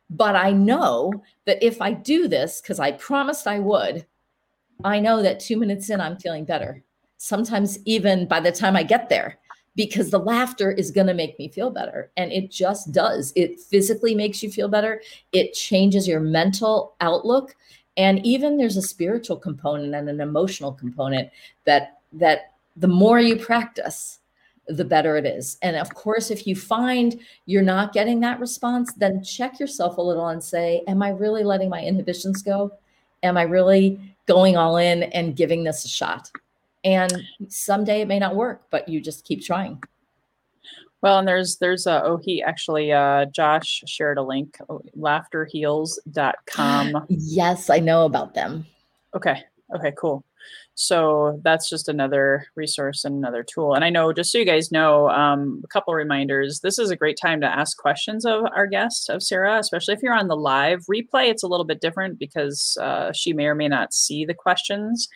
but 0.10 0.36
I 0.36 0.52
know 0.52 1.12
that 1.46 1.64
if 1.66 1.82
I 1.82 1.94
do 1.94 2.28
this, 2.28 2.62
because 2.62 2.80
I 2.80 2.92
promised 2.92 3.48
I 3.48 3.60
would, 3.60 4.06
I 4.84 5.00
know 5.00 5.22
that 5.22 5.40
two 5.40 5.58
minutes 5.58 5.90
in, 5.90 6.00
I'm 6.00 6.18
feeling 6.18 6.46
better. 6.46 6.84
Sometimes, 7.18 7.78
even 7.86 8.28
by 8.28 8.40
the 8.40 8.52
time 8.52 8.76
I 8.76 8.84
get 8.84 9.10
there, 9.10 9.38
because 9.76 10.10
the 10.10 10.20
laughter 10.20 10.72
is 10.72 10.92
going 10.92 11.08
to 11.08 11.14
make 11.14 11.38
me 11.40 11.48
feel 11.48 11.70
better. 11.70 12.12
And 12.18 12.32
it 12.32 12.52
just 12.52 12.92
does. 12.92 13.32
It 13.36 13.60
physically 13.60 14.14
makes 14.16 14.44
you 14.44 14.52
feel 14.52 14.68
better, 14.68 15.02
it 15.32 15.54
changes 15.54 16.08
your 16.08 16.20
mental 16.20 16.96
outlook. 17.02 17.56
And 17.98 18.26
even 18.26 18.58
there's 18.58 18.78
a 18.78 18.82
spiritual 18.82 19.38
component 19.38 19.94
and 19.94 20.10
an 20.10 20.22
emotional 20.22 20.72
component 20.72 21.30
that 21.66 22.00
that 22.14 22.54
the 22.78 22.88
more 22.88 23.20
you 23.20 23.36
practice, 23.36 24.20
the 24.68 24.86
better 24.86 25.18
it 25.18 25.26
is. 25.26 25.58
And 25.62 25.76
of 25.76 25.94
course, 25.94 26.32
if 26.32 26.48
you 26.48 26.56
find 26.56 27.20
you're 27.46 27.62
not 27.62 27.94
getting 27.94 28.20
that 28.22 28.40
response, 28.40 28.94
then 28.94 29.24
check 29.24 29.60
yourself 29.60 29.98
a 29.98 30.02
little 30.02 30.28
and 30.28 30.44
say, 30.44 30.84
Am 30.88 31.02
I 31.04 31.10
really 31.10 31.44
letting 31.44 31.70
my 31.70 31.82
inhibitions 31.82 32.42
go? 32.42 32.72
Am 33.24 33.38
I 33.38 33.44
really 33.44 34.00
going 34.26 34.58
all 34.58 34.78
in 34.78 35.04
and 35.04 35.36
giving 35.36 35.64
this 35.64 35.86
a 35.86 35.90
shot? 35.90 36.32
And 36.84 37.12
someday 37.48 38.02
it 38.02 38.08
may 38.08 38.20
not 38.20 38.36
work 38.36 38.64
but 38.70 38.88
you 38.88 39.02
just 39.02 39.26
keep 39.26 39.44
trying. 39.44 39.82
Well 41.02 41.20
and 41.20 41.28
there's 41.28 41.58
there's 41.58 41.88
a 41.88 42.04
oh 42.04 42.18
he 42.18 42.44
actually 42.44 42.92
uh 42.92 43.26
josh 43.26 43.84
shared 43.88 44.18
a 44.18 44.24
link 44.24 44.58
oh, 44.70 44.82
laughterheals.com 44.98 47.06
yes 47.10 47.70
i 47.70 47.80
know 47.80 48.06
about 48.06 48.34
them. 48.34 48.66
Okay 49.16 49.44
okay 49.76 49.94
cool 49.98 50.24
so 50.76 51.40
that's 51.44 51.70
just 51.70 51.90
another 51.90 52.46
resource 52.56 53.04
and 53.04 53.16
another 53.16 53.44
tool. 53.44 53.74
And 53.74 53.84
I 53.84 53.90
know, 53.90 54.14
just 54.14 54.32
so 54.32 54.38
you 54.38 54.46
guys 54.46 54.72
know, 54.72 55.10
um, 55.10 55.62
a 55.64 55.68
couple 55.68 55.94
reminders. 55.94 56.62
This 56.62 56.80
is 56.80 56.90
a 56.90 56.96
great 56.96 57.18
time 57.22 57.42
to 57.42 57.48
ask 57.48 57.78
questions 57.78 58.26
of 58.26 58.46
our 58.56 58.68
guest, 58.68 59.10
of 59.10 59.22
Sarah, 59.22 59.60
especially 59.60 59.94
if 59.94 60.02
you're 60.02 60.16
on 60.16 60.28
the 60.28 60.36
live 60.36 60.86
replay. 60.86 61.30
It's 61.30 61.44
a 61.44 61.48
little 61.48 61.66
bit 61.66 61.82
different 61.82 62.18
because 62.20 62.78
uh, 62.82 63.12
she 63.12 63.34
may 63.34 63.46
or 63.46 63.56
may 63.56 63.68
not 63.68 63.94
see 63.94 64.24
the 64.24 64.34
questions, 64.34 65.08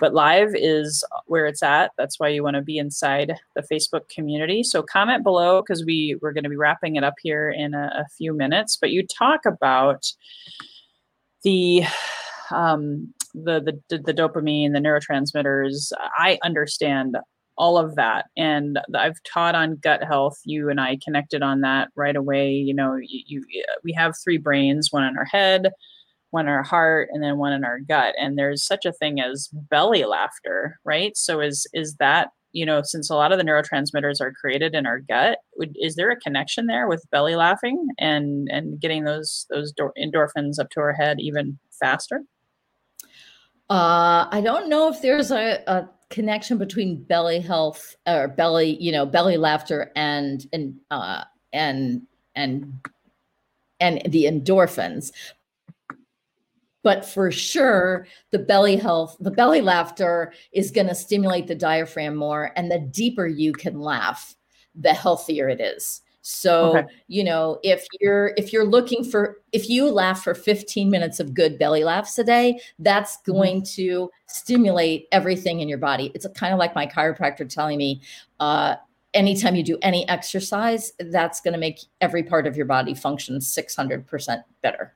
but 0.00 0.14
live 0.14 0.50
is 0.54 1.04
where 1.26 1.46
it's 1.46 1.62
at. 1.62 1.92
That's 1.96 2.18
why 2.18 2.28
you 2.28 2.42
want 2.42 2.56
to 2.56 2.62
be 2.62 2.78
inside 2.78 3.34
the 3.54 3.62
Facebook 3.62 4.08
community. 4.08 4.62
So 4.62 4.82
comment 4.82 5.22
below 5.22 5.62
because 5.62 5.84
we 5.84 6.16
we're 6.20 6.32
going 6.32 6.44
to 6.44 6.50
be 6.50 6.56
wrapping 6.56 6.96
it 6.96 7.04
up 7.04 7.14
here 7.22 7.50
in 7.50 7.72
a, 7.72 7.90
a 7.94 8.04
few 8.16 8.34
minutes. 8.34 8.76
But 8.78 8.90
you 8.90 9.06
talk 9.06 9.46
about 9.46 10.12
the 11.44 11.84
um, 12.50 13.14
the, 13.34 13.80
the 13.88 13.98
the 13.98 14.14
dopamine, 14.14 14.72
the 14.72 14.80
neurotransmitters. 14.80 15.92
I 16.18 16.38
understand 16.42 17.16
all 17.56 17.76
of 17.76 17.96
that, 17.96 18.26
and 18.36 18.78
I've 18.94 19.20
taught 19.24 19.54
on 19.54 19.76
gut 19.82 20.04
health. 20.04 20.38
You 20.44 20.70
and 20.70 20.80
I 20.80 20.98
connected 21.04 21.42
on 21.42 21.60
that 21.62 21.88
right 21.96 22.16
away. 22.16 22.52
You 22.52 22.74
know, 22.74 22.96
you, 22.96 23.42
you 23.48 23.64
we 23.84 23.92
have 23.94 24.14
three 24.22 24.38
brains: 24.38 24.88
one 24.90 25.04
in 25.04 25.16
our 25.18 25.24
head, 25.24 25.70
one 26.30 26.46
in 26.46 26.52
our 26.52 26.62
heart, 26.62 27.08
and 27.12 27.22
then 27.22 27.38
one 27.38 27.52
in 27.52 27.64
our 27.64 27.80
gut. 27.80 28.14
And 28.18 28.38
there's 28.38 28.64
such 28.64 28.84
a 28.84 28.92
thing 28.92 29.20
as 29.20 29.48
belly 29.52 30.04
laughter, 30.04 30.78
right? 30.84 31.16
So 31.16 31.40
is 31.40 31.66
is 31.74 31.96
that 31.96 32.28
you 32.52 32.64
know 32.64 32.80
since 32.82 33.10
a 33.10 33.14
lot 33.14 33.32
of 33.32 33.38
the 33.38 33.44
neurotransmitters 33.44 34.20
are 34.20 34.32
created 34.32 34.74
in 34.74 34.86
our 34.86 35.00
gut 35.00 35.38
would, 35.56 35.76
is 35.80 35.96
there 35.96 36.10
a 36.10 36.16
connection 36.16 36.66
there 36.66 36.88
with 36.88 37.04
belly 37.10 37.36
laughing 37.36 37.86
and 37.98 38.48
and 38.50 38.80
getting 38.80 39.04
those 39.04 39.46
those 39.50 39.72
endorphins 40.02 40.58
up 40.58 40.70
to 40.70 40.80
our 40.80 40.94
head 40.94 41.18
even 41.20 41.58
faster 41.78 42.22
uh, 43.70 44.26
I 44.30 44.40
don't 44.42 44.68
know 44.68 44.88
if 44.88 45.02
there's 45.02 45.30
a, 45.30 45.62
a, 45.66 45.88
connection 46.10 46.56
between 46.56 47.04
belly 47.04 47.38
health 47.38 47.94
or 48.06 48.28
belly, 48.28 48.78
you 48.80 48.90
know, 48.90 49.04
belly 49.04 49.36
laughter 49.36 49.92
and 49.94 50.46
and 50.54 50.74
uh, 50.90 51.22
and 51.52 52.00
and 52.34 52.72
and 53.78 54.00
the 54.10 54.24
endorphins. 54.24 55.12
But 56.82 57.04
for 57.04 57.30
sure, 57.30 58.06
the 58.30 58.38
belly 58.38 58.76
health, 58.76 59.18
the 59.20 59.30
belly 59.30 59.60
laughter 59.60 60.32
is 60.52 60.70
going 60.70 60.86
to 60.86 60.94
stimulate 60.94 61.46
the 61.46 61.54
diaphragm 61.54 62.16
more. 62.16 62.52
And 62.56 62.70
the 62.70 62.78
deeper 62.78 63.26
you 63.26 63.52
can 63.52 63.78
laugh, 63.78 64.34
the 64.74 64.94
healthier 64.94 65.50
it 65.50 65.60
is. 65.60 66.00
So, 66.30 66.76
okay. 66.76 66.88
you 67.06 67.24
know, 67.24 67.58
if 67.62 67.86
you're 68.02 68.34
if 68.36 68.52
you're 68.52 68.66
looking 68.66 69.02
for 69.02 69.38
if 69.52 69.70
you 69.70 69.90
laugh 69.90 70.22
for 70.22 70.34
15 70.34 70.90
minutes 70.90 71.20
of 71.20 71.32
good 71.32 71.58
belly 71.58 71.84
laughs 71.84 72.18
a 72.18 72.24
day, 72.24 72.60
that's 72.80 73.16
mm-hmm. 73.16 73.32
going 73.32 73.56
mm-hmm. 73.62 73.82
to 73.82 74.10
stimulate 74.26 75.08
everything 75.10 75.60
in 75.60 75.70
your 75.70 75.78
body. 75.78 76.12
It's 76.14 76.26
kind 76.34 76.52
of 76.52 76.58
like 76.58 76.74
my 76.74 76.86
chiropractor 76.86 77.48
telling 77.48 77.78
me 77.78 78.02
uh 78.40 78.74
anytime 79.14 79.56
you 79.56 79.62
do 79.62 79.78
any 79.80 80.06
exercise, 80.06 80.92
that's 80.98 81.40
going 81.40 81.54
to 81.54 81.58
make 81.58 81.80
every 82.02 82.22
part 82.22 82.46
of 82.46 82.58
your 82.58 82.66
body 82.66 82.92
function 82.92 83.38
600% 83.38 84.44
better. 84.60 84.92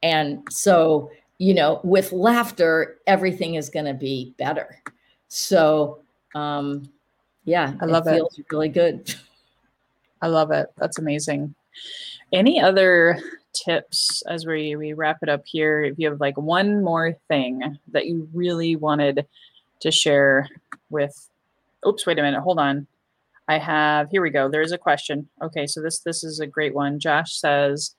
And 0.00 0.46
so, 0.48 1.10
you 1.38 1.54
know, 1.54 1.80
with 1.82 2.12
laughter, 2.12 2.98
everything 3.08 3.56
is 3.56 3.68
going 3.68 3.86
to 3.86 3.94
be 3.94 4.32
better. 4.38 4.80
So, 5.26 6.02
um 6.36 6.88
yeah, 7.44 7.74
I 7.80 7.86
love 7.86 8.06
it. 8.06 8.12
Feels 8.12 8.40
really 8.52 8.68
good. 8.68 9.12
I 10.22 10.28
love 10.28 10.52
it. 10.52 10.68
That's 10.78 10.98
amazing. 10.98 11.54
Any 12.32 12.60
other 12.60 13.20
tips 13.52 14.22
as 14.26 14.46
we, 14.46 14.76
we 14.76 14.94
wrap 14.94 15.18
it 15.22 15.28
up 15.28 15.42
here, 15.44 15.82
if 15.82 15.98
you 15.98 16.08
have 16.08 16.20
like 16.20 16.38
one 16.38 16.82
more 16.82 17.12
thing 17.28 17.78
that 17.88 18.06
you 18.06 18.28
really 18.32 18.76
wanted 18.76 19.26
to 19.80 19.90
share 19.90 20.48
with, 20.88 21.28
oops, 21.86 22.06
wait 22.06 22.18
a 22.18 22.22
minute, 22.22 22.40
hold 22.40 22.58
on. 22.58 22.86
I 23.48 23.58
have, 23.58 24.08
here 24.10 24.22
we 24.22 24.30
go. 24.30 24.48
There's 24.48 24.72
a 24.72 24.78
question. 24.78 25.28
Okay, 25.42 25.66
so 25.66 25.82
this 25.82 25.98
this 25.98 26.22
is 26.22 26.38
a 26.38 26.46
great 26.46 26.74
one. 26.74 27.00
Josh 27.00 27.34
says, 27.34 27.94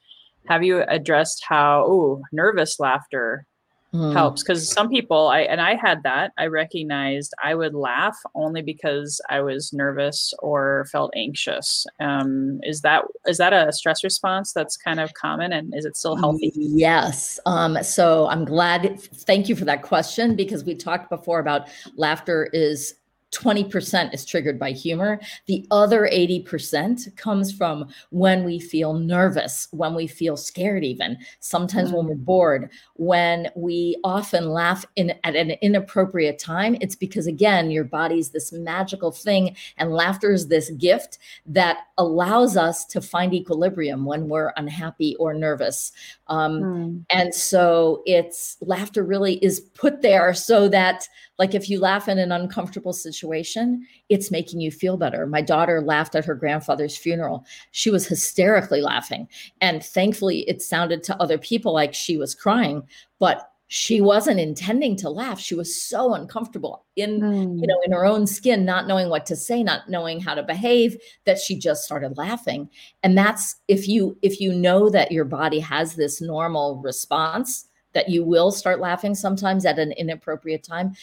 have 0.48 0.64
you 0.64 0.84
addressed 0.88 1.44
how, 1.48 1.86
oh, 1.88 2.24
nervous 2.32 2.80
laughter 2.80 3.46
mm. 3.94 4.14
helps 4.14 4.42
because 4.44 4.70
some 4.70 4.90
people 4.90 5.28
i 5.28 5.42
and 5.42 5.62
i 5.62 5.76
had 5.76 6.02
that 6.04 6.32
i 6.38 6.46
recognized 6.46 7.34
i 7.44 7.54
would 7.54 7.74
laugh 7.74 8.18
only 8.36 8.62
because 8.62 9.22
i 9.30 9.40
was 9.40 9.72
nervous 9.74 10.34
or 10.40 10.88
felt 10.92 11.12
anxious 11.16 11.86
um, 12.00 12.60
is 12.64 12.82
that 12.82 13.04
is 13.28 13.38
that 13.38 13.54
a 13.54 13.72
stress 13.72 14.04
response 14.04 14.54
that's 14.54 14.78
kind 14.78 15.00
of 15.00 15.14
common 15.14 15.54
and 15.54 15.74
is 15.76 15.86
it 15.86 15.96
still 15.96 16.16
healthy 16.16 16.52
yes 16.56 17.40
um, 17.46 17.82
so 17.84 18.28
i'm 18.28 18.46
glad 18.46 19.00
thank 19.00 19.48
you 19.48 19.56
for 19.56 19.66
that 19.66 19.82
question 19.82 20.36
because 20.36 20.64
we 20.64 20.76
talked 20.76 21.10
before 21.10 21.40
about 21.40 21.68
laughter 21.96 22.50
is 22.54 22.96
20% 23.34 24.14
is 24.14 24.26
triggered 24.26 24.60
by 24.60 24.72
humor. 24.72 25.20
The 25.48 25.66
other 25.72 26.10
80% 26.12 27.16
comes 27.18 27.52
from 27.52 27.88
when 28.12 28.44
we 28.44 28.60
feel 28.60 28.94
nervous, 28.94 29.68
when 29.72 29.96
we 29.96 30.08
feel 30.08 30.38
scared, 30.38 30.84
even 30.84 31.18
sometimes 31.40 31.90
mm 31.90 31.94
when 31.94 32.08
we're 32.08 32.16
bored, 32.16 32.72
when 32.96 33.50
we 33.56 33.96
often 34.04 34.50
laugh 34.50 34.84
in 34.96 35.14
at 35.24 35.36
an 35.36 35.52
inappropriate 35.62 36.40
time. 36.40 36.76
It's 36.82 36.96
because, 36.96 37.28
again, 37.28 37.70
your 37.70 37.84
body's 37.84 38.30
this 38.30 38.52
magical 38.52 39.12
thing, 39.12 39.56
and 39.78 39.92
laughter 39.92 40.32
is 40.32 40.48
this 40.48 40.72
gift 40.72 41.20
that 41.46 41.80
allows 41.98 42.58
us 42.58 42.86
to 42.86 43.02
find 43.02 43.34
equilibrium 43.34 44.06
when 44.06 44.28
we're 44.28 44.54
unhappy 44.58 45.16
or 45.18 45.34
nervous. 45.34 45.92
Um, 46.28 46.62
mm. 46.62 47.06
And 47.10 47.34
so 47.34 48.02
it's 48.06 48.58
laughter 48.62 49.04
really 49.04 49.36
is 49.44 49.60
put 49.60 50.02
there 50.02 50.34
so 50.34 50.68
that 50.70 51.08
like 51.40 51.56
if 51.56 51.70
you 51.70 51.80
laugh 51.80 52.08
in 52.08 52.20
an 52.20 52.32
uncomfortable 52.32 52.94
situation, 52.94 53.86
it's 54.10 54.32
making 54.32 54.62
you 54.62 54.72
feel 54.72 54.98
better. 54.98 55.26
My 55.26 55.42
daughter 55.42 55.82
laughed 55.82 56.16
at 56.16 56.26
her 56.26 56.36
grandfather's 56.36 56.96
funeral. 56.96 57.46
She 57.72 57.90
was 57.90 58.08
hysterically 58.08 58.82
laughing. 58.82 59.28
And 59.62 59.84
thankfully, 59.84 60.42
it 60.50 60.62
sounded 60.62 61.04
to 61.04 61.22
other 61.22 61.38
people 61.38 61.74
like 61.74 61.94
she 61.94 62.18
was 62.18 62.36
crying, 62.36 62.84
but 63.20 63.50
she 63.68 64.02
wasn't 64.02 64.40
intending 64.40 64.96
to 64.96 65.10
laugh 65.10 65.40
she 65.40 65.56
was 65.56 65.82
so 65.82 66.14
uncomfortable 66.14 66.86
in 66.96 67.20
mm. 67.20 67.60
you 67.60 67.66
know 67.66 67.82
in 67.84 67.92
her 67.92 68.06
own 68.06 68.28
skin 68.28 68.64
not 68.64 68.86
knowing 68.86 69.10
what 69.10 69.26
to 69.26 69.36
say 69.36 69.64
not 69.64 69.90
knowing 69.90 70.20
how 70.20 70.36
to 70.36 70.44
behave 70.44 70.96
that 71.26 71.40
she 71.40 71.58
just 71.58 71.84
started 71.84 72.16
laughing 72.16 72.70
and 73.02 73.18
that's 73.18 73.56
if 73.68 73.88
you 73.88 74.16
if 74.22 74.40
you 74.40 74.54
know 74.54 74.92
that 74.92 75.12
your 75.12 75.26
body 75.26 75.60
has 75.60 75.96
this 75.96 76.22
normal 76.22 76.80
response 76.84 77.68
that 77.94 78.10
you 78.10 78.24
will 78.24 78.52
start 78.52 78.80
laughing 78.80 79.16
sometimes 79.16 79.66
at 79.66 79.80
an 79.80 79.92
inappropriate 79.94 80.64
time, 80.64 80.94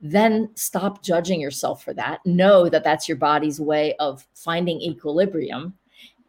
then 0.00 0.50
stop 0.54 1.02
judging 1.02 1.40
yourself 1.40 1.84
for 1.84 1.92
that. 1.94 2.24
Know 2.24 2.68
that 2.68 2.84
that's 2.84 3.08
your 3.08 3.18
body's 3.18 3.60
way 3.60 3.94
of 3.96 4.26
finding 4.34 4.80
equilibrium. 4.80 5.74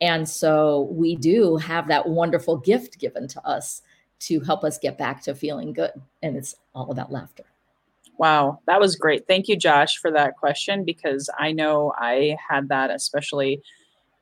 And 0.02 0.28
so 0.28 0.90
we 0.92 1.16
do 1.16 1.58
have 1.58 1.88
that 1.88 2.08
wonderful 2.08 2.58
gift 2.58 3.00
given 3.00 3.28
to 3.30 3.48
us 3.48 3.82
to 4.22 4.40
help 4.42 4.64
us 4.64 4.78
get 4.78 4.98
back 4.98 5.22
to 5.24 5.36
feeling 5.36 5.74
good. 5.74 5.92
And 6.22 6.36
it's 6.36 6.56
all 6.76 6.92
about 6.92 7.12
laughter. 7.12 7.44
Wow, 8.18 8.60
that 8.68 8.80
was 8.80 8.96
great. 8.96 9.26
Thank 9.28 9.48
you, 9.48 9.56
Josh, 9.56 9.98
for 9.98 10.12
that 10.12 10.38
question 10.38 10.84
because 10.86 11.30
I 11.40 11.52
know 11.52 11.94
I 11.98 12.38
had 12.50 12.70
that, 12.70 12.92
especially 12.92 13.64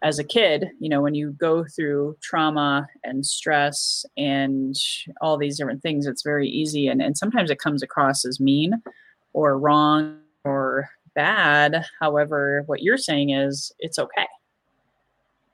as 0.02 0.18
a 0.18 0.24
kid, 0.24 0.70
you 0.80 0.88
know, 0.88 1.02
when 1.02 1.14
you 1.14 1.32
go 1.32 1.66
through 1.66 2.16
trauma 2.22 2.88
and 3.04 3.26
stress 3.26 4.06
and 4.18 4.76
all 5.22 5.38
these 5.38 5.58
different 5.58 5.82
things, 5.82 6.06
it's 6.06 6.24
very 6.24 6.48
easy. 6.48 6.88
And, 6.88 7.02
and 7.02 7.18
sometimes 7.18 7.50
it 7.50 7.60
comes 7.60 7.84
across 7.84 8.26
as 8.26 8.40
mean 8.40 8.82
or 9.34 9.60
wrong 9.60 10.20
or 10.46 10.90
bad. 11.16 11.84
However, 12.00 12.64
what 12.68 12.82
you're 12.82 12.98
saying 12.98 13.32
is 13.32 13.74
it's 13.80 14.00
okay. 14.00 14.28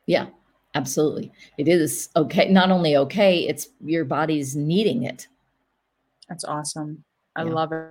Yeah, 0.06 0.28
absolutely. 0.76 1.32
It 1.58 1.68
is 1.68 2.10
okay. 2.16 2.48
Not 2.48 2.70
only 2.70 2.96
okay, 2.98 3.40
it's 3.48 3.70
your 3.84 4.06
body's 4.06 4.56
needing 4.56 5.04
it. 5.04 5.28
That's 6.30 6.44
awesome. 6.44 7.04
I 7.36 7.44
yeah. 7.44 7.52
love 7.52 7.72
it. 7.72 7.90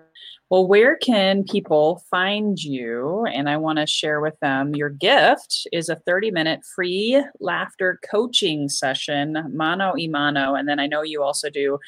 Well, 0.50 0.66
where 0.66 0.96
can 0.96 1.44
people 1.44 2.02
find 2.11 2.62
you? 2.62 3.24
And 3.26 3.48
I 3.48 3.57
want 3.57 3.78
to 3.78 3.87
share 3.87 4.20
with 4.20 4.38
them 4.40 4.74
your 4.74 4.90
gift 4.90 5.66
is 5.72 5.88
a 5.88 5.96
30 5.96 6.30
minute 6.30 6.61
free 6.74 7.24
laughter 7.40 7.98
coaching 8.09 8.68
session, 8.68 9.37
mano 9.52 9.94
y 9.96 10.07
mano. 10.09 10.54
And 10.54 10.68
then 10.68 10.78
I 10.78 10.87
know 10.87 11.02
you 11.02 11.22
also 11.22 11.50
do 11.50 11.78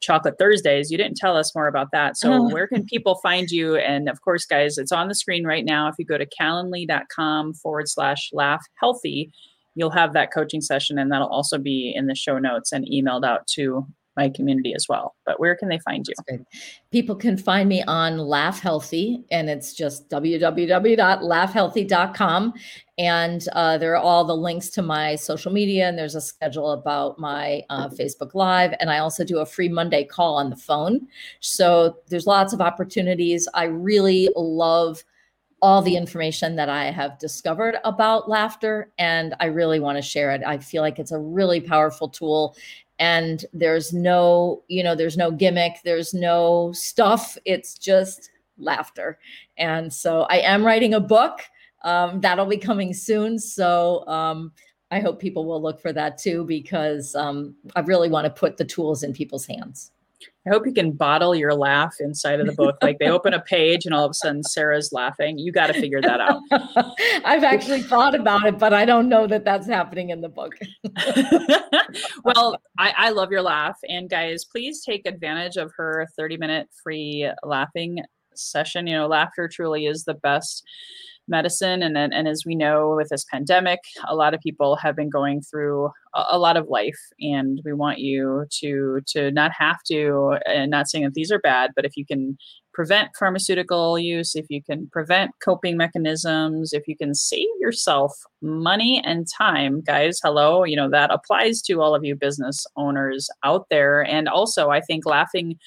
chocolate 0.00 0.34
Thursdays. 0.38 0.90
You 0.90 0.98
didn't 0.98 1.16
tell 1.16 1.36
us 1.36 1.54
more 1.54 1.68
about 1.68 1.88
that. 1.92 2.16
So, 2.16 2.32
oh. 2.32 2.48
where 2.52 2.66
can 2.66 2.84
people 2.84 3.16
find 3.16 3.50
you? 3.50 3.76
And 3.76 4.08
of 4.08 4.20
course, 4.20 4.44
guys, 4.44 4.76
it's 4.76 4.92
on 4.92 5.08
the 5.08 5.14
screen 5.14 5.46
right 5.46 5.64
now. 5.64 5.88
If 5.88 5.94
you 5.98 6.04
go 6.04 6.18
to 6.18 6.26
calendly.com 6.26 7.54
forward 7.54 7.88
slash 7.88 8.30
laugh 8.32 8.64
healthy, 8.80 9.32
you'll 9.74 9.90
have 9.90 10.12
that 10.12 10.32
coaching 10.32 10.60
session, 10.60 10.98
and 10.98 11.10
that'll 11.10 11.28
also 11.28 11.56
be 11.56 11.92
in 11.94 12.06
the 12.06 12.14
show 12.14 12.38
notes 12.38 12.72
and 12.72 12.86
emailed 12.86 13.24
out 13.24 13.46
to 13.54 13.86
my 14.16 14.28
community 14.28 14.74
as 14.74 14.86
well. 14.88 15.14
But 15.24 15.38
where 15.40 15.56
can 15.56 15.68
they 15.68 15.78
find 15.78 16.06
you? 16.06 16.14
People 16.90 17.16
can 17.16 17.36
find 17.36 17.68
me 17.68 17.82
on 17.84 18.18
Laugh 18.18 18.60
Healthy, 18.60 19.24
and 19.30 19.48
it's 19.48 19.74
just 19.74 20.10
www.laughhealthy.com. 20.10 22.52
And 22.98 23.48
uh, 23.52 23.78
there 23.78 23.94
are 23.94 24.02
all 24.02 24.24
the 24.24 24.36
links 24.36 24.68
to 24.70 24.82
my 24.82 25.14
social 25.16 25.50
media, 25.50 25.88
and 25.88 25.98
there's 25.98 26.14
a 26.14 26.20
schedule 26.20 26.72
about 26.72 27.18
my 27.18 27.62
uh, 27.70 27.88
Facebook 27.88 28.34
Live. 28.34 28.74
And 28.80 28.90
I 28.90 28.98
also 28.98 29.24
do 29.24 29.38
a 29.38 29.46
free 29.46 29.70
Monday 29.70 30.04
call 30.04 30.36
on 30.36 30.50
the 30.50 30.56
phone. 30.56 31.08
So 31.40 31.96
there's 32.08 32.26
lots 32.26 32.52
of 32.52 32.60
opportunities. 32.60 33.48
I 33.54 33.64
really 33.64 34.28
love 34.36 35.02
all 35.62 35.80
the 35.80 35.96
information 35.96 36.56
that 36.56 36.68
I 36.68 36.90
have 36.90 37.18
discovered 37.20 37.76
about 37.84 38.28
laughter, 38.28 38.92
and 38.98 39.36
I 39.38 39.46
really 39.46 39.78
want 39.78 39.96
to 39.96 40.02
share 40.02 40.32
it. 40.32 40.42
I 40.44 40.58
feel 40.58 40.82
like 40.82 40.98
it's 40.98 41.12
a 41.12 41.18
really 41.18 41.60
powerful 41.60 42.08
tool 42.08 42.56
and 43.02 43.46
there's 43.52 43.92
no 43.92 44.62
you 44.68 44.82
know 44.84 44.94
there's 44.94 45.16
no 45.16 45.32
gimmick 45.32 45.78
there's 45.84 46.14
no 46.14 46.70
stuff. 46.72 47.36
It's 47.44 47.76
just 47.76 48.30
laughter. 48.58 49.18
And 49.58 49.92
so 49.92 50.22
i 50.30 50.36
am 50.38 50.64
writing 50.64 50.94
a 50.94 51.00
book 51.00 51.40
um, 51.84 52.20
that'll 52.20 52.46
be 52.46 52.58
coming 52.58 52.94
soon. 52.94 53.38
So 53.38 54.06
um, 54.06 54.52
i 54.92 55.00
hope 55.00 55.20
people 55.20 55.44
will 55.46 55.60
look 55.60 55.80
for 55.80 55.92
that 55.92 56.16
too 56.18 56.44
because 56.44 57.14
um, 57.14 57.54
i 57.74 57.80
really 57.80 58.08
want 58.08 58.24
to 58.26 58.40
put 58.40 58.56
the 58.56 58.64
tools 58.64 59.02
in 59.02 59.12
people's 59.12 59.46
hands 59.46 59.91
I 60.46 60.50
hope 60.50 60.66
you 60.66 60.72
can 60.72 60.92
bottle 60.92 61.34
your 61.34 61.54
laugh 61.54 61.96
inside 62.00 62.40
of 62.40 62.46
the 62.46 62.52
book. 62.52 62.76
Like 62.82 62.98
they 62.98 63.08
open 63.08 63.32
a 63.32 63.40
page 63.48 63.86
and 63.86 63.94
all 63.94 64.04
of 64.04 64.10
a 64.10 64.14
sudden 64.14 64.42
Sarah's 64.42 64.92
laughing. 64.92 65.38
You 65.38 65.52
got 65.52 65.68
to 65.68 65.74
figure 65.74 66.00
that 66.00 66.20
out. 66.20 66.40
I've 67.24 67.44
actually 67.44 67.82
thought 67.82 68.14
about 68.14 68.44
it, 68.44 68.58
but 68.58 68.72
I 68.72 68.84
don't 68.84 69.08
know 69.08 69.26
that 69.28 69.44
that's 69.44 69.68
happening 69.68 70.10
in 70.10 70.20
the 70.20 70.28
book. 70.28 70.54
well, 72.24 72.60
I, 72.78 72.92
I 72.96 73.10
love 73.10 73.30
your 73.30 73.42
laugh. 73.42 73.78
And 73.88 74.10
guys, 74.10 74.44
please 74.44 74.82
take 74.82 75.06
advantage 75.06 75.56
of 75.56 75.70
her 75.76 76.08
30 76.16 76.36
minute 76.38 76.68
free 76.82 77.30
laughing 77.44 78.00
session. 78.34 78.86
You 78.86 78.94
know, 78.94 79.06
laughter 79.06 79.48
truly 79.48 79.86
is 79.86 80.04
the 80.04 80.14
best 80.14 80.64
medicine 81.28 81.82
and 81.82 81.96
and 81.96 82.26
as 82.26 82.44
we 82.44 82.54
know 82.54 82.94
with 82.96 83.08
this 83.08 83.24
pandemic 83.24 83.78
a 84.08 84.14
lot 84.14 84.34
of 84.34 84.40
people 84.40 84.76
have 84.76 84.96
been 84.96 85.08
going 85.08 85.40
through 85.40 85.86
a, 86.14 86.24
a, 86.32 86.38
lot 86.38 86.56
of 86.56 86.68
life 86.68 86.98
and 87.20 87.60
we 87.64 87.72
want 87.72 87.98
you 87.98 88.44
to 88.50 89.00
to 89.06 89.30
not 89.30 89.52
have 89.56 89.78
to 89.86 90.36
and 90.46 90.70
not 90.70 90.88
saying 90.88 91.04
that 91.04 91.14
these 91.14 91.30
are 91.30 91.38
bad 91.38 91.70
but 91.76 91.84
if 91.84 91.96
you 91.96 92.04
can 92.04 92.36
prevent 92.74 93.10
pharmaceutical 93.16 93.98
use 93.98 94.34
if 94.34 94.46
you 94.48 94.62
can 94.62 94.88
prevent 94.88 95.30
coping 95.44 95.76
mechanisms 95.76 96.72
if 96.72 96.88
you 96.88 96.96
can 96.96 97.14
save 97.14 97.46
yourself 97.60 98.12
money 98.40 99.00
and 99.04 99.26
time 99.28 99.80
guys 99.80 100.18
hello 100.22 100.64
you 100.64 100.74
know 100.74 100.90
that 100.90 101.12
applies 101.12 101.62
to 101.62 101.80
all 101.80 101.94
of 101.94 102.04
you 102.04 102.16
business 102.16 102.66
owners 102.76 103.28
out 103.44 103.66
there. 103.70 104.02
And 104.02 104.28
also 104.28 104.70
i 104.70 104.80
think 104.80 105.06
laughing 105.06 105.58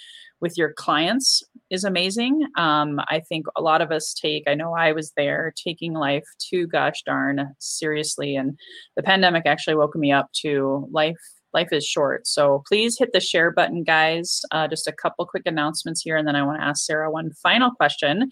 with 0.41 0.57
your 0.57 0.73
clients 0.73 1.43
is 1.69 1.83
amazing. 1.83 2.47
Um, 2.57 2.99
I 3.07 3.21
think 3.27 3.45
a 3.55 3.61
lot 3.61 3.81
of 3.81 3.91
us 3.91 4.13
take, 4.13 4.43
I 4.47 4.53
know 4.53 4.73
I 4.73 4.91
was 4.91 5.11
there, 5.17 5.53
taking 5.55 5.93
life 5.93 6.25
too 6.39 6.67
gosh 6.67 7.01
darn 7.05 7.55
seriously. 7.59 8.35
And 8.35 8.57
the 8.95 9.03
pandemic 9.03 9.45
actually 9.45 9.75
woke 9.75 9.95
me 9.95 10.11
up 10.11 10.29
to 10.41 10.87
life. 10.91 11.17
Life 11.53 11.69
is 11.71 11.85
short. 11.85 12.27
So 12.27 12.63
please 12.67 12.97
hit 12.99 13.13
the 13.13 13.21
share 13.21 13.49
button, 13.49 13.83
guys. 13.83 14.41
Uh, 14.51 14.67
just 14.67 14.87
a 14.87 14.91
couple 14.91 15.25
quick 15.25 15.43
announcements 15.45 16.01
here. 16.01 16.17
And 16.17 16.27
then 16.27 16.35
I 16.35 16.43
want 16.43 16.59
to 16.59 16.65
ask 16.65 16.85
Sarah 16.85 17.09
one 17.09 17.31
final 17.41 17.71
question. 17.71 18.29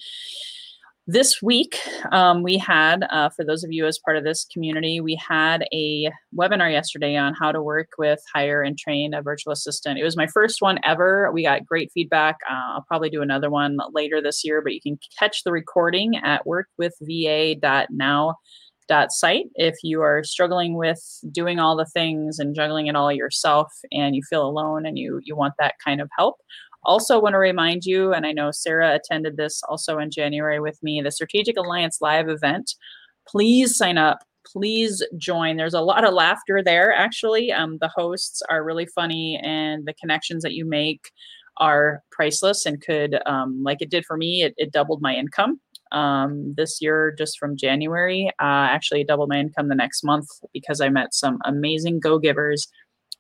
This 1.06 1.42
week, 1.42 1.78
um, 2.14 2.44
we 2.44 2.58
had, 2.58 3.04
uh, 3.10 3.28
for 3.28 3.44
those 3.44 3.66
of 3.66 3.74
you 3.74 3.86
as 3.86 4.00
part 4.00 4.16
of 4.16 4.24
this 4.24 4.46
community, 4.46 5.02
we 5.02 5.20
had 5.28 5.66
a 5.74 6.10
webinar 6.34 6.72
yesterday 6.72 7.18
on 7.18 7.34
how 7.34 7.52
to 7.52 7.62
work 7.62 7.90
with, 7.98 8.22
hire, 8.34 8.62
and 8.62 8.78
train 8.78 9.14
a 9.14 9.22
virtual 9.22 9.52
assistant. 9.52 10.00
It 10.00 10.06
was 10.06 10.16
my 10.16 10.28
first 10.28 10.62
one 10.62 10.80
ever. 10.86 11.30
We 11.34 11.44
got 11.44 11.66
great 11.66 11.92
feedback. 11.94 12.38
Uh, 12.50 12.76
I'll 12.76 12.86
probably 12.88 13.10
do 13.10 13.22
another 13.22 13.50
one 13.50 13.80
later 13.92 14.22
this 14.22 14.46
year, 14.46 14.62
but 14.62 14.72
you 14.74 14.80
can 14.80 14.98
catch 15.20 15.44
the 15.44 15.52
recording 15.52 16.16
at 16.24 16.46
workwithva.now 16.46 18.36
site 19.10 19.46
if 19.56 19.76
you 19.84 20.02
are 20.02 20.24
struggling 20.24 20.78
with 20.78 21.02
doing 21.32 21.60
all 21.60 21.76
the 21.76 21.86
things 21.86 22.38
and 22.38 22.56
juggling 22.56 22.88
it 22.88 22.96
all 22.96 23.12
yourself 23.12 23.68
and 23.92 24.16
you 24.16 24.22
feel 24.30 24.46
alone 24.46 24.86
and 24.86 25.00
you 25.00 25.20
you 25.24 25.36
want 25.36 25.54
that 25.58 25.74
kind 25.84 26.00
of 26.00 26.10
help 26.16 26.36
also 26.86 27.20
want 27.20 27.34
to 27.34 27.40
remind 27.40 27.86
you 27.86 28.14
and 28.14 28.26
i 28.26 28.32
know 28.32 28.52
sarah 28.52 28.96
attended 28.96 29.38
this 29.38 29.62
also 29.70 30.00
in 30.00 30.12
january 30.12 30.60
with 30.60 30.82
me 30.84 31.02
the 31.02 31.12
strategic 31.12 31.58
alliance 31.58 32.00
live 32.02 32.30
event. 32.30 32.76
Please 33.28 33.78
sign 33.78 33.98
up. 33.98 34.20
Please 34.46 35.04
join. 35.18 35.56
There's 35.56 35.74
a 35.74 35.82
lot 35.82 36.04
of 36.04 36.14
laughter 36.14 36.62
there 36.64 36.94
actually. 36.94 37.52
Um, 37.52 37.78
the 37.80 37.88
hosts 37.88 38.42
are 38.50 38.64
really 38.64 38.86
funny 38.86 39.40
and 39.42 39.86
the 39.86 39.94
connections 39.94 40.44
that 40.44 40.54
you 40.54 40.66
make 40.66 41.12
are 41.58 42.02
priceless 42.12 42.66
and 42.66 42.82
could 42.82 43.20
um, 43.26 43.64
like 43.64 43.82
it 43.82 43.90
did 43.90 44.06
for 44.06 44.18
me 44.18 44.44
it, 44.44 44.54
it 44.58 44.72
doubled 44.72 45.02
my 45.02 45.14
income 45.14 45.60
um, 45.92 46.54
this 46.58 46.82
year 46.82 47.14
just 47.18 47.38
from 47.40 47.56
January. 47.56 48.30
Uh, 48.42 48.68
actually, 48.76 49.04
doubled 49.04 49.30
my 49.30 49.40
income 49.40 49.70
the 49.70 49.76
next 49.76 50.04
month 50.04 50.28
because 50.52 50.82
I 50.82 50.90
met 50.90 51.14
some 51.14 51.40
amazing 51.46 52.00
go 52.00 52.18
givers, 52.18 52.68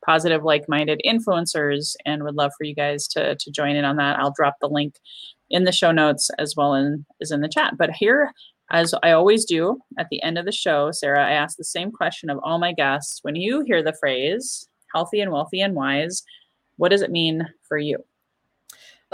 positive, 0.06 0.44
like 0.44 0.68
minded 0.68 1.02
influencers, 1.06 1.96
and 2.06 2.24
would 2.24 2.36
love 2.36 2.52
for 2.58 2.64
you 2.64 2.76
guys 2.76 3.08
to, 3.10 3.36
to 3.36 3.52
join 3.52 3.76
in 3.76 3.86
on 3.86 3.98
that. 3.98 4.20
I'll 4.20 4.34
drop 4.36 4.56
the 4.62 4.68
link 4.68 4.96
in 5.50 5.64
the 5.64 5.72
show 5.72 5.92
notes 5.92 6.30
as 6.40 6.56
well 6.56 6.74
in, 6.74 7.06
as 7.22 7.32
in 7.32 7.42
the 7.42 7.50
chat. 7.50 7.78
But 7.78 7.92
here, 7.92 8.32
as 8.72 8.94
I 9.04 9.12
always 9.12 9.46
do 9.46 9.80
at 10.00 10.08
the 10.10 10.22
end 10.24 10.38
of 10.38 10.46
the 10.46 10.52
show, 10.52 10.92
Sarah, 10.92 11.28
I 11.28 11.32
ask 11.32 11.58
the 11.58 11.64
same 11.64 11.92
question 11.92 12.30
of 12.30 12.40
all 12.44 12.60
my 12.60 12.74
guests. 12.74 13.20
When 13.22 13.36
you 13.36 13.64
hear 13.66 13.84
the 13.84 13.96
phrase 14.00 14.68
healthy 14.94 15.22
and 15.22 15.32
wealthy 15.32 15.62
and 15.62 15.76
wise, 15.76 16.24
what 16.78 16.90
does 16.90 17.02
it 17.02 17.12
mean 17.12 17.48
for 17.68 17.78
you? 17.78 18.04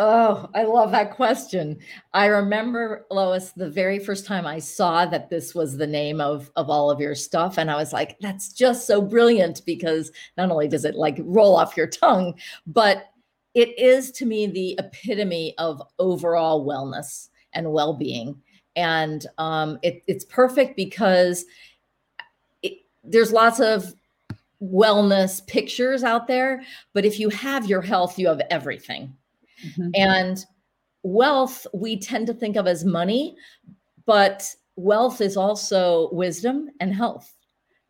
Oh, 0.02 0.50
I 0.56 0.64
love 0.64 0.92
that 0.92 1.12
question. 1.14 1.78
I 2.14 2.28
remember 2.28 3.06
Lois 3.12 3.52
the 3.52 3.70
very 3.70 4.00
first 4.00 4.26
time 4.26 4.48
I 4.48 4.58
saw 4.58 5.06
that 5.06 5.30
this 5.30 5.54
was 5.54 5.76
the 5.76 5.86
name 5.86 6.22
of 6.22 6.50
of 6.56 6.70
all 6.70 6.90
of 6.90 7.02
your 7.02 7.16
stuff 7.16 7.58
and 7.58 7.70
I 7.70 7.76
was 7.76 7.92
like 7.92 8.18
that's 8.22 8.54
just 8.54 8.88
so 8.88 9.02
brilliant 9.02 9.62
because 9.66 10.14
not 10.38 10.52
only 10.52 10.70
does 10.70 10.86
it 10.86 10.96
like 10.96 11.18
roll 11.20 11.54
off 11.54 11.76
your 11.76 11.86
tongue, 11.86 12.40
but 12.66 13.08
it 13.56 13.78
is 13.78 14.10
to 14.14 14.26
me 14.26 14.48
the 14.48 14.80
epitome 14.80 15.54
of 15.58 15.84
overall 16.00 16.66
wellness 16.66 17.28
and 17.52 17.74
well-being. 17.74 18.42
And 18.78 19.26
um, 19.38 19.80
it, 19.84 20.02
it's 20.08 20.24
perfect 20.24 20.78
because 20.78 21.44
it, 22.64 22.78
there's 23.04 23.34
lots 23.34 23.60
of 23.60 23.94
wellness 24.64 25.46
pictures 25.46 26.06
out 26.06 26.28
there, 26.28 26.62
but 26.94 27.04
if 27.04 27.20
you 27.20 27.28
have 27.30 27.68
your 27.68 27.82
health, 27.82 28.18
you 28.18 28.30
have 28.30 28.42
everything 28.50 29.14
Mm-hmm. 29.66 29.90
And 29.96 30.46
wealth, 31.04 31.66
we 31.74 32.00
tend 32.00 32.28
to 32.28 32.34
think 32.34 32.56
of 32.56 32.68
as 32.68 32.86
money, 32.86 33.36
but 34.06 34.56
wealth 34.76 35.22
is 35.22 35.38
also 35.38 36.10
wisdom 36.12 36.70
and 36.80 36.94
health 36.94 37.34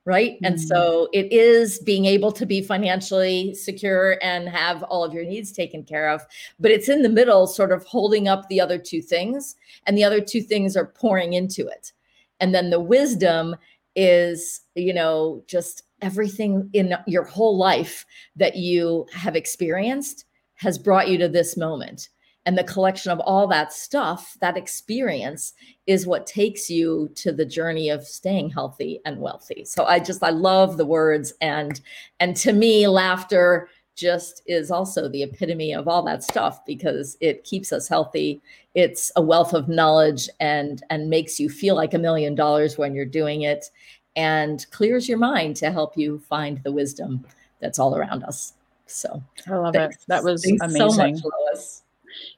right 0.05 0.33
mm-hmm. 0.33 0.45
and 0.45 0.61
so 0.61 1.07
it 1.13 1.31
is 1.31 1.79
being 1.79 2.05
able 2.05 2.31
to 2.31 2.45
be 2.45 2.61
financially 2.61 3.53
secure 3.53 4.17
and 4.23 4.49
have 4.49 4.81
all 4.83 5.03
of 5.03 5.13
your 5.13 5.23
needs 5.23 5.51
taken 5.51 5.83
care 5.83 6.09
of 6.09 6.25
but 6.59 6.71
it's 6.71 6.89
in 6.89 7.03
the 7.03 7.09
middle 7.09 7.45
sort 7.45 7.71
of 7.71 7.83
holding 7.85 8.27
up 8.27 8.47
the 8.47 8.59
other 8.59 8.77
two 8.77 9.01
things 9.01 9.55
and 9.85 9.97
the 9.97 10.03
other 10.03 10.19
two 10.19 10.41
things 10.41 10.75
are 10.75 10.87
pouring 10.87 11.33
into 11.33 11.67
it 11.67 11.93
and 12.39 12.55
then 12.55 12.69
the 12.69 12.79
wisdom 12.79 13.55
is 13.95 14.61
you 14.75 14.93
know 14.93 15.43
just 15.47 15.83
everything 16.01 16.69
in 16.73 16.95
your 17.05 17.23
whole 17.23 17.57
life 17.57 18.05
that 18.35 18.55
you 18.55 19.05
have 19.13 19.35
experienced 19.35 20.25
has 20.59 20.77
brought 20.77 21.07
you 21.07 21.17
to 21.17 21.27
this 21.27 21.57
moment. 21.57 22.09
And 22.45 22.57
the 22.57 22.63
collection 22.63 23.11
of 23.11 23.19
all 23.19 23.47
that 23.47 23.73
stuff, 23.73 24.35
that 24.41 24.57
experience 24.57 25.53
is 25.87 26.07
what 26.07 26.25
takes 26.25 26.69
you 26.69 27.09
to 27.15 27.31
the 27.31 27.45
journey 27.45 27.89
of 27.89 28.05
staying 28.05 28.49
healthy 28.49 29.01
and 29.05 29.19
wealthy. 29.19 29.65
So 29.65 29.85
I 29.85 29.99
just 29.99 30.23
I 30.23 30.29
love 30.29 30.77
the 30.77 30.85
words 30.85 31.33
and 31.41 31.79
and 32.19 32.35
to 32.37 32.53
me 32.53 32.87
laughter 32.87 33.69
just 33.95 34.41
is 34.45 34.71
also 34.71 35.09
the 35.09 35.23
epitome 35.23 35.73
of 35.73 35.87
all 35.87 36.01
that 36.03 36.23
stuff 36.23 36.65
because 36.65 37.17
it 37.19 37.43
keeps 37.43 37.73
us 37.73 37.87
healthy. 37.87 38.41
It's 38.73 39.11
a 39.15 39.21
wealth 39.21 39.53
of 39.53 39.67
knowledge 39.67 40.29
and 40.39 40.81
and 40.89 41.09
makes 41.09 41.39
you 41.39 41.49
feel 41.49 41.75
like 41.75 41.93
a 41.93 41.99
million 41.99 42.35
dollars 42.35 42.77
when 42.77 42.95
you're 42.95 43.05
doing 43.05 43.43
it 43.43 43.69
and 44.15 44.65
clears 44.71 45.07
your 45.07 45.17
mind 45.17 45.55
to 45.57 45.71
help 45.71 45.97
you 45.97 46.19
find 46.19 46.63
the 46.63 46.71
wisdom 46.71 47.25
that's 47.59 47.79
all 47.79 47.95
around 47.95 48.23
us. 48.23 48.53
So 48.89 49.23
I 49.47 49.55
love 49.55 49.73
thanks. 49.73 49.95
it. 49.97 50.01
That 50.07 50.23
was 50.23 50.43
thanks 50.43 50.63
amazing. 50.63 51.17
So 51.17 51.29
much, 51.51 51.59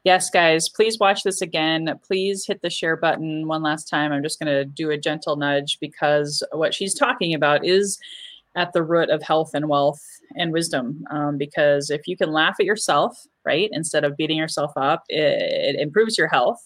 yes, 0.03 0.29
guys, 0.29 0.69
please 0.69 0.99
watch 0.99 1.23
this 1.23 1.41
again. 1.41 1.99
Please 2.05 2.45
hit 2.45 2.61
the 2.61 2.69
share 2.69 2.95
button 2.95 3.47
one 3.47 3.63
last 3.63 3.89
time. 3.89 4.11
I'm 4.11 4.23
just 4.23 4.39
going 4.39 4.51
to 4.51 4.65
do 4.65 4.91
a 4.91 4.97
gentle 4.97 5.35
nudge 5.35 5.79
because 5.79 6.43
what 6.51 6.73
she's 6.73 6.93
talking 6.93 7.33
about 7.33 7.65
is 7.65 7.99
at 8.55 8.73
the 8.73 8.83
root 8.83 9.09
of 9.09 9.23
health 9.23 9.51
and 9.53 9.69
wealth 9.69 10.01
and 10.35 10.51
wisdom. 10.51 11.05
Um, 11.09 11.37
because 11.37 11.89
if 11.89 12.07
you 12.07 12.17
can 12.17 12.31
laugh 12.31 12.57
at 12.59 12.65
yourself, 12.65 13.25
right, 13.45 13.69
instead 13.71 14.03
of 14.03 14.17
beating 14.17 14.37
yourself 14.37 14.71
up, 14.75 15.03
it, 15.09 15.75
it 15.75 15.79
improves 15.79 16.17
your 16.17 16.27
health. 16.27 16.59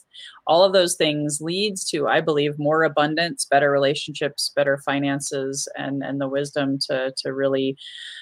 All 0.48 0.64
of 0.64 0.74
those 0.74 0.96
things 0.96 1.40
leads 1.42 1.84
to, 1.90 2.08
I 2.08 2.22
believe, 2.22 2.58
more 2.58 2.84
abundance, 2.84 3.46
better 3.46 3.70
relationships, 3.70 4.52
better 4.56 4.78
finances, 4.86 5.68
and 5.78 6.04
and 6.04 6.22
the 6.22 6.30
wisdom 6.30 6.78
to 6.88 7.14
to 7.18 7.34
really 7.34 7.76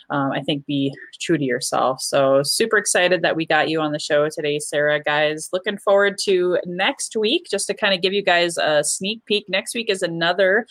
um, 0.10 0.32
I 0.32 0.42
think 0.42 0.66
be 0.66 0.94
true 1.22 1.38
to 1.38 1.44
yourself. 1.44 2.02
So 2.02 2.42
super 2.44 2.78
excited 2.78 3.22
that 3.22 3.36
we 3.36 3.46
got 3.46 3.70
you 3.70 3.82
on 3.82 3.92
the 3.92 4.00
show 4.00 4.28
today, 4.30 4.60
Sarah. 4.60 5.02
Guys, 5.02 5.50
looking 5.54 5.78
forward 5.78 6.18
to 6.24 6.58
next 6.66 7.16
week. 7.16 7.48
Just 7.52 7.68
to 7.68 7.74
kind 7.74 7.94
of 7.94 8.02
give 8.02 8.14
you 8.14 8.24
guys 8.24 8.58
a 8.58 8.84
sneak 8.84 9.24
peek. 9.26 9.46
Next 9.48 9.76
week 9.76 9.90
is 9.90 10.02
another 10.02 10.66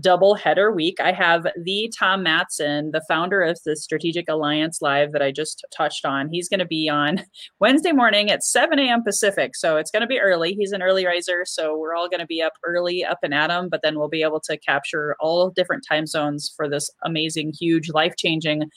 double 0.00 0.34
header 0.34 0.72
week. 0.72 1.00
I 1.00 1.12
have 1.12 1.46
the 1.64 1.92
Tom 1.98 2.22
Matson, 2.22 2.92
the 2.92 3.04
founder 3.08 3.42
of 3.42 3.58
the 3.64 3.76
Strategic 3.76 4.28
Alliance 4.28 4.80
Live 4.80 5.12
that 5.12 5.22
I 5.22 5.32
just 5.32 5.64
touched 5.70 6.04
on. 6.06 6.28
He's 6.30 6.48
going 6.48 6.60
to 6.60 6.66
be 6.66 6.88
on 6.88 7.21
Wednesday 7.60 7.92
morning 7.92 8.30
at 8.30 8.42
7 8.42 8.78
a.m. 8.78 9.02
Pacific. 9.02 9.56
So 9.56 9.76
it's 9.76 9.90
going 9.90 10.02
to 10.02 10.06
be 10.06 10.20
early. 10.20 10.54
He's 10.54 10.72
an 10.72 10.82
early 10.82 11.06
riser. 11.06 11.44
So 11.44 11.76
we're 11.76 11.94
all 11.94 12.08
going 12.08 12.20
to 12.20 12.26
be 12.26 12.42
up 12.42 12.54
early, 12.64 13.04
up 13.04 13.18
and 13.22 13.34
at 13.34 13.50
him, 13.50 13.68
but 13.68 13.80
then 13.82 13.98
we'll 13.98 14.08
be 14.08 14.22
able 14.22 14.40
to 14.40 14.58
capture 14.58 15.16
all 15.20 15.50
different 15.50 15.84
time 15.88 16.06
zones 16.06 16.52
for 16.56 16.68
this 16.68 16.90
amazing, 17.04 17.52
huge, 17.58 17.90
life 17.90 18.14
changing 18.16 18.70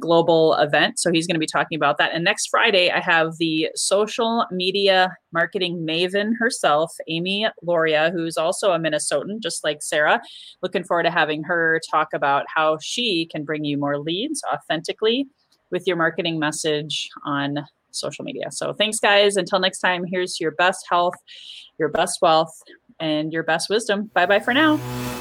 global 0.00 0.54
event. 0.54 0.98
So 0.98 1.12
he's 1.12 1.26
going 1.26 1.34
to 1.34 1.40
be 1.40 1.46
talking 1.46 1.76
about 1.76 1.98
that. 1.98 2.12
And 2.12 2.24
next 2.24 2.48
Friday, 2.48 2.90
I 2.90 3.00
have 3.00 3.36
the 3.38 3.68
social 3.74 4.46
media 4.50 5.16
marketing 5.32 5.86
maven 5.88 6.32
herself, 6.38 6.92
Amy 7.08 7.46
Loria, 7.62 8.10
who's 8.12 8.36
also 8.36 8.72
a 8.72 8.78
Minnesotan, 8.78 9.40
just 9.40 9.64
like 9.64 9.82
Sarah. 9.82 10.20
Looking 10.62 10.84
forward 10.84 11.04
to 11.04 11.10
having 11.10 11.42
her 11.44 11.80
talk 11.90 12.08
about 12.14 12.44
how 12.54 12.78
she 12.80 13.26
can 13.30 13.44
bring 13.44 13.64
you 13.64 13.78
more 13.78 13.98
leads 13.98 14.42
authentically 14.52 15.26
with 15.70 15.86
your 15.86 15.96
marketing 15.96 16.38
message 16.38 17.08
on 17.24 17.58
social 17.92 18.24
media. 18.24 18.50
So 18.50 18.72
thanks, 18.72 18.98
guys. 18.98 19.36
Until 19.36 19.60
next 19.60 19.78
time, 19.78 20.04
here's 20.04 20.40
your 20.40 20.52
best 20.52 20.86
health, 20.88 21.14
your 21.78 21.88
best 21.88 22.18
wealth, 22.22 22.52
and 23.00 23.32
your 23.32 23.42
best 23.42 23.68
wisdom. 23.70 24.10
Bye 24.14 24.26
bye 24.26 24.40
for 24.40 24.54
now. 24.54 24.76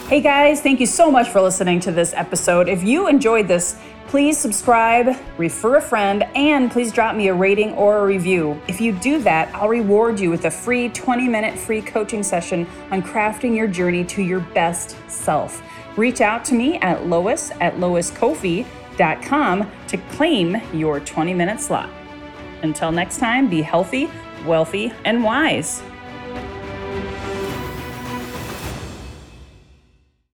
Hey, 0.07 0.21
guys. 0.21 0.61
Thank 0.61 0.81
you 0.81 0.85
so 0.85 1.09
much 1.09 1.29
for 1.29 1.41
listening 1.41 1.79
to 1.81 1.91
this 1.91 2.13
episode. 2.13 2.67
If 2.67 2.83
you 2.83 3.07
enjoyed 3.07 3.47
this, 3.47 3.79
Please 4.11 4.37
subscribe, 4.37 5.15
refer 5.37 5.77
a 5.77 5.81
friend, 5.81 6.23
and 6.35 6.69
please 6.69 6.91
drop 6.91 7.15
me 7.15 7.29
a 7.29 7.33
rating 7.33 7.71
or 7.75 7.99
a 7.99 8.05
review. 8.05 8.61
If 8.67 8.81
you 8.81 8.91
do 8.91 9.21
that, 9.21 9.55
I'll 9.55 9.69
reward 9.69 10.19
you 10.19 10.29
with 10.29 10.43
a 10.43 10.51
free 10.51 10.89
20 10.89 11.29
minute 11.29 11.57
free 11.57 11.81
coaching 11.81 12.21
session 12.21 12.67
on 12.91 13.01
crafting 13.01 13.55
your 13.55 13.67
journey 13.67 14.03
to 14.03 14.21
your 14.21 14.41
best 14.41 14.97
self. 15.07 15.63
Reach 15.95 16.19
out 16.19 16.43
to 16.43 16.55
me 16.55 16.75
at 16.79 17.07
lois 17.07 17.51
at 17.61 17.75
loiskofi.com 17.75 19.71
to 19.87 19.97
claim 19.97 20.61
your 20.73 20.99
20 20.99 21.33
minute 21.33 21.61
slot. 21.61 21.89
Until 22.63 22.91
next 22.91 23.17
time, 23.17 23.49
be 23.49 23.61
healthy, 23.61 24.09
wealthy, 24.45 24.93
and 25.05 25.23
wise. 25.23 25.81